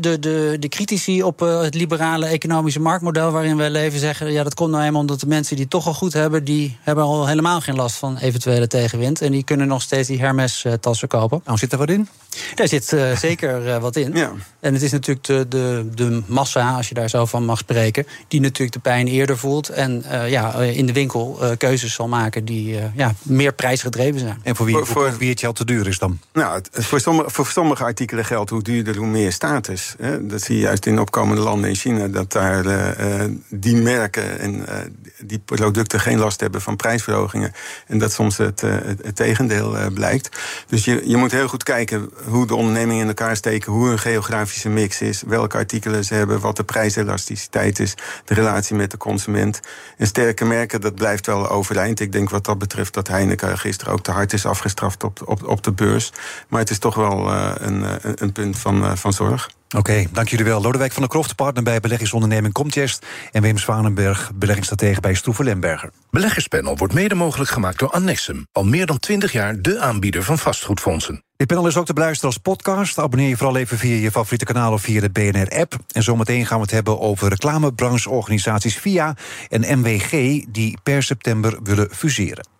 de, 0.00 0.18
de, 0.18 0.56
de 0.60 0.68
critici 0.68 1.22
op 1.22 1.42
uh, 1.42 1.60
het 1.60 1.74
liberale 1.74 2.26
economische 2.26 2.80
marktmodel 2.80 3.30
waarin 3.30 3.56
wij 3.56 3.70
leven 3.70 3.98
zeggen: 3.98 4.32
ja, 4.32 4.42
dat 4.42 4.54
komt 4.54 4.70
nou 4.70 4.84
eenmaal 4.84 5.00
omdat 5.00 5.20
de 5.20 5.26
mensen 5.26 5.54
die 5.54 5.64
het 5.64 5.72
toch 5.72 5.86
al 5.86 5.94
goed 5.94 6.12
hebben, 6.12 6.44
die 6.44 6.78
hebben 6.80 7.04
al 7.04 7.26
helemaal 7.26 7.60
geen 7.60 7.76
last 7.76 7.96
van 7.96 8.16
eventuele 8.16 8.66
tegenwind. 8.66 9.20
En 9.20 9.32
die 9.32 9.44
kunnen 9.44 9.66
nog 9.66 9.82
steeds 9.82 10.08
die 10.08 10.18
Hermes-tassen 10.18 11.08
kopen. 11.08 11.40
Nou, 11.44 11.58
zit 11.58 11.72
er 11.72 11.78
wat 11.78 11.90
in? 11.90 12.08
Daar 12.54 12.68
zit 12.68 12.92
uh, 12.92 13.16
zeker 13.26 13.80
wat 13.80 13.96
in. 13.96 14.12
Ja. 14.14 14.32
En 14.60 14.72
het 14.74 14.82
is 14.82 14.92
natuurlijk 14.92 15.26
de, 15.26 15.46
de, 15.48 15.88
de 15.94 16.22
massa, 16.26 16.76
als 16.76 16.88
je 16.88 16.94
daar 16.94 17.10
zo 17.10 17.24
van 17.24 17.44
mag 17.44 17.58
spreken, 17.58 18.06
die 18.28 18.40
natuurlijk 18.40 18.72
de 18.72 18.78
pijn 18.78 19.06
eerder 19.06 19.38
voelt. 19.38 19.68
En 19.68 20.04
ja, 20.26 20.54
in 20.54 20.86
de 20.86 20.92
winkel 20.92 21.38
keuzes 21.58 21.94
zal 21.94 22.08
maken 22.08 22.44
die 22.44 22.78
ja, 22.94 23.14
meer 23.22 23.52
prijsgedreven 23.52 24.20
zijn. 24.20 24.40
En 24.42 24.56
voor 24.56 24.66
wie, 24.66 24.74
voor, 24.74 24.86
voor 24.86 25.16
wie 25.18 25.30
het 25.30 25.40
geld 25.40 25.56
te 25.56 25.64
duur 25.64 25.86
is 25.86 25.98
dan? 25.98 26.18
Nou, 26.32 26.62
voor 26.72 27.00
sommige, 27.00 27.30
voor 27.30 27.46
sommige 27.46 27.84
artikelen 27.84 28.24
geldt 28.24 28.50
hoe 28.50 28.59
duurder, 28.62 28.96
hoe 28.96 29.06
meer 29.06 29.32
status. 29.32 29.94
Hè? 29.98 30.26
Dat 30.26 30.42
zie 30.42 30.56
je 30.56 30.60
juist 30.60 30.86
in 30.86 31.00
opkomende 31.00 31.42
landen 31.42 31.68
in 31.68 31.76
China, 31.76 32.08
dat 32.08 32.32
daar 32.32 32.66
uh, 32.66 33.24
die 33.48 33.76
merken 33.76 34.38
en 34.38 34.54
uh, 34.54 34.76
die 35.24 35.38
producten 35.38 36.00
geen 36.00 36.18
last 36.18 36.40
hebben 36.40 36.60
van 36.60 36.76
prijsverhogingen. 36.76 37.52
En 37.86 37.98
dat 37.98 38.12
soms 38.12 38.36
het, 38.36 38.60
het, 38.60 39.02
het 39.02 39.16
tegendeel 39.16 39.90
blijkt. 39.94 40.38
Dus 40.66 40.84
je, 40.84 41.02
je 41.04 41.16
moet 41.16 41.30
heel 41.30 41.48
goed 41.48 41.62
kijken 41.62 42.10
hoe 42.24 42.46
de 42.46 42.54
ondernemingen 42.54 43.02
in 43.02 43.08
elkaar 43.08 43.36
steken, 43.36 43.72
hoe 43.72 43.88
hun 43.88 43.98
geografische 43.98 44.68
mix 44.68 45.00
is, 45.00 45.22
welke 45.26 45.56
artikelen 45.56 46.04
ze 46.04 46.14
hebben, 46.14 46.40
wat 46.40 46.56
de 46.56 46.64
prijselasticiteit 46.64 47.78
is, 47.78 47.94
de 48.24 48.34
relatie 48.34 48.76
met 48.76 48.90
de 48.90 48.96
consument. 48.96 49.60
En 49.96 50.06
sterke 50.06 50.44
merken, 50.44 50.80
dat 50.80 50.94
blijft 50.94 51.26
wel 51.26 51.48
overeind. 51.48 52.00
Ik 52.00 52.12
denk 52.12 52.30
wat 52.30 52.44
dat 52.44 52.58
betreft 52.58 52.94
dat 52.94 53.08
Heineken 53.08 53.58
gisteren 53.58 53.92
ook 53.92 54.02
te 54.02 54.10
hard 54.10 54.32
is 54.32 54.46
afgestraft 54.46 55.04
op, 55.04 55.22
op, 55.24 55.48
op 55.48 55.62
de 55.62 55.72
beurs. 55.72 56.12
Maar 56.48 56.60
het 56.60 56.70
is 56.70 56.78
toch 56.78 56.94
wel 56.94 57.32
een, 57.32 57.84
een 58.02 58.32
punt 58.32 58.49
van, 58.54 58.84
uh, 58.84 58.92
van 58.94 59.12
zorg. 59.12 59.50
Oké, 59.76 60.06
dank 60.12 60.28
jullie 60.28 60.44
wel. 60.44 60.62
Lodewijk 60.62 60.92
van 60.92 61.02
der 61.02 61.10
Kroft, 61.10 61.36
partner 61.36 61.62
bij 61.62 61.80
beleggingsonderneming 61.80 62.54
Comtest... 62.54 63.06
en 63.32 63.42
Wim 63.42 63.58
Zwanenberg, 63.58 64.30
beleggingsstratege 64.34 65.00
bij 65.00 65.14
Stroeven 65.14 65.44
Lemberger. 65.44 65.90
Beleggerspanel 66.10 66.76
wordt 66.76 66.94
mede 66.94 67.14
mogelijk 67.14 67.50
gemaakt 67.50 67.78
door 67.78 67.90
Annexum. 67.90 68.46
Al 68.52 68.64
meer 68.64 68.86
dan 68.86 68.98
20 68.98 69.32
jaar 69.32 69.60
de 69.60 69.80
aanbieder 69.80 70.22
van 70.22 70.38
vastgoedfondsen. 70.38 71.22
Dit 71.36 71.46
panel 71.46 71.66
is 71.66 71.76
ook 71.76 71.86
te 71.86 71.92
beluisteren 71.92 72.30
als 72.30 72.42
podcast. 72.42 72.98
Abonneer 72.98 73.28
je 73.28 73.36
vooral 73.36 73.56
even 73.56 73.78
via 73.78 73.94
je 73.94 74.10
favoriete 74.10 74.44
kanaal 74.44 74.72
of 74.72 74.82
via 74.82 75.00
de 75.00 75.10
BNR-app. 75.10 75.76
En 75.92 76.02
zometeen 76.02 76.46
gaan 76.46 76.56
we 76.56 76.62
het 76.62 76.72
hebben 76.72 77.00
over 77.00 77.28
reclamebrancheorganisaties 77.28 78.76
VIA 78.76 79.16
en 79.48 79.78
MWG... 79.78 80.10
die 80.48 80.78
per 80.82 81.02
september 81.02 81.58
willen 81.62 81.88
fuseren. 81.90 82.59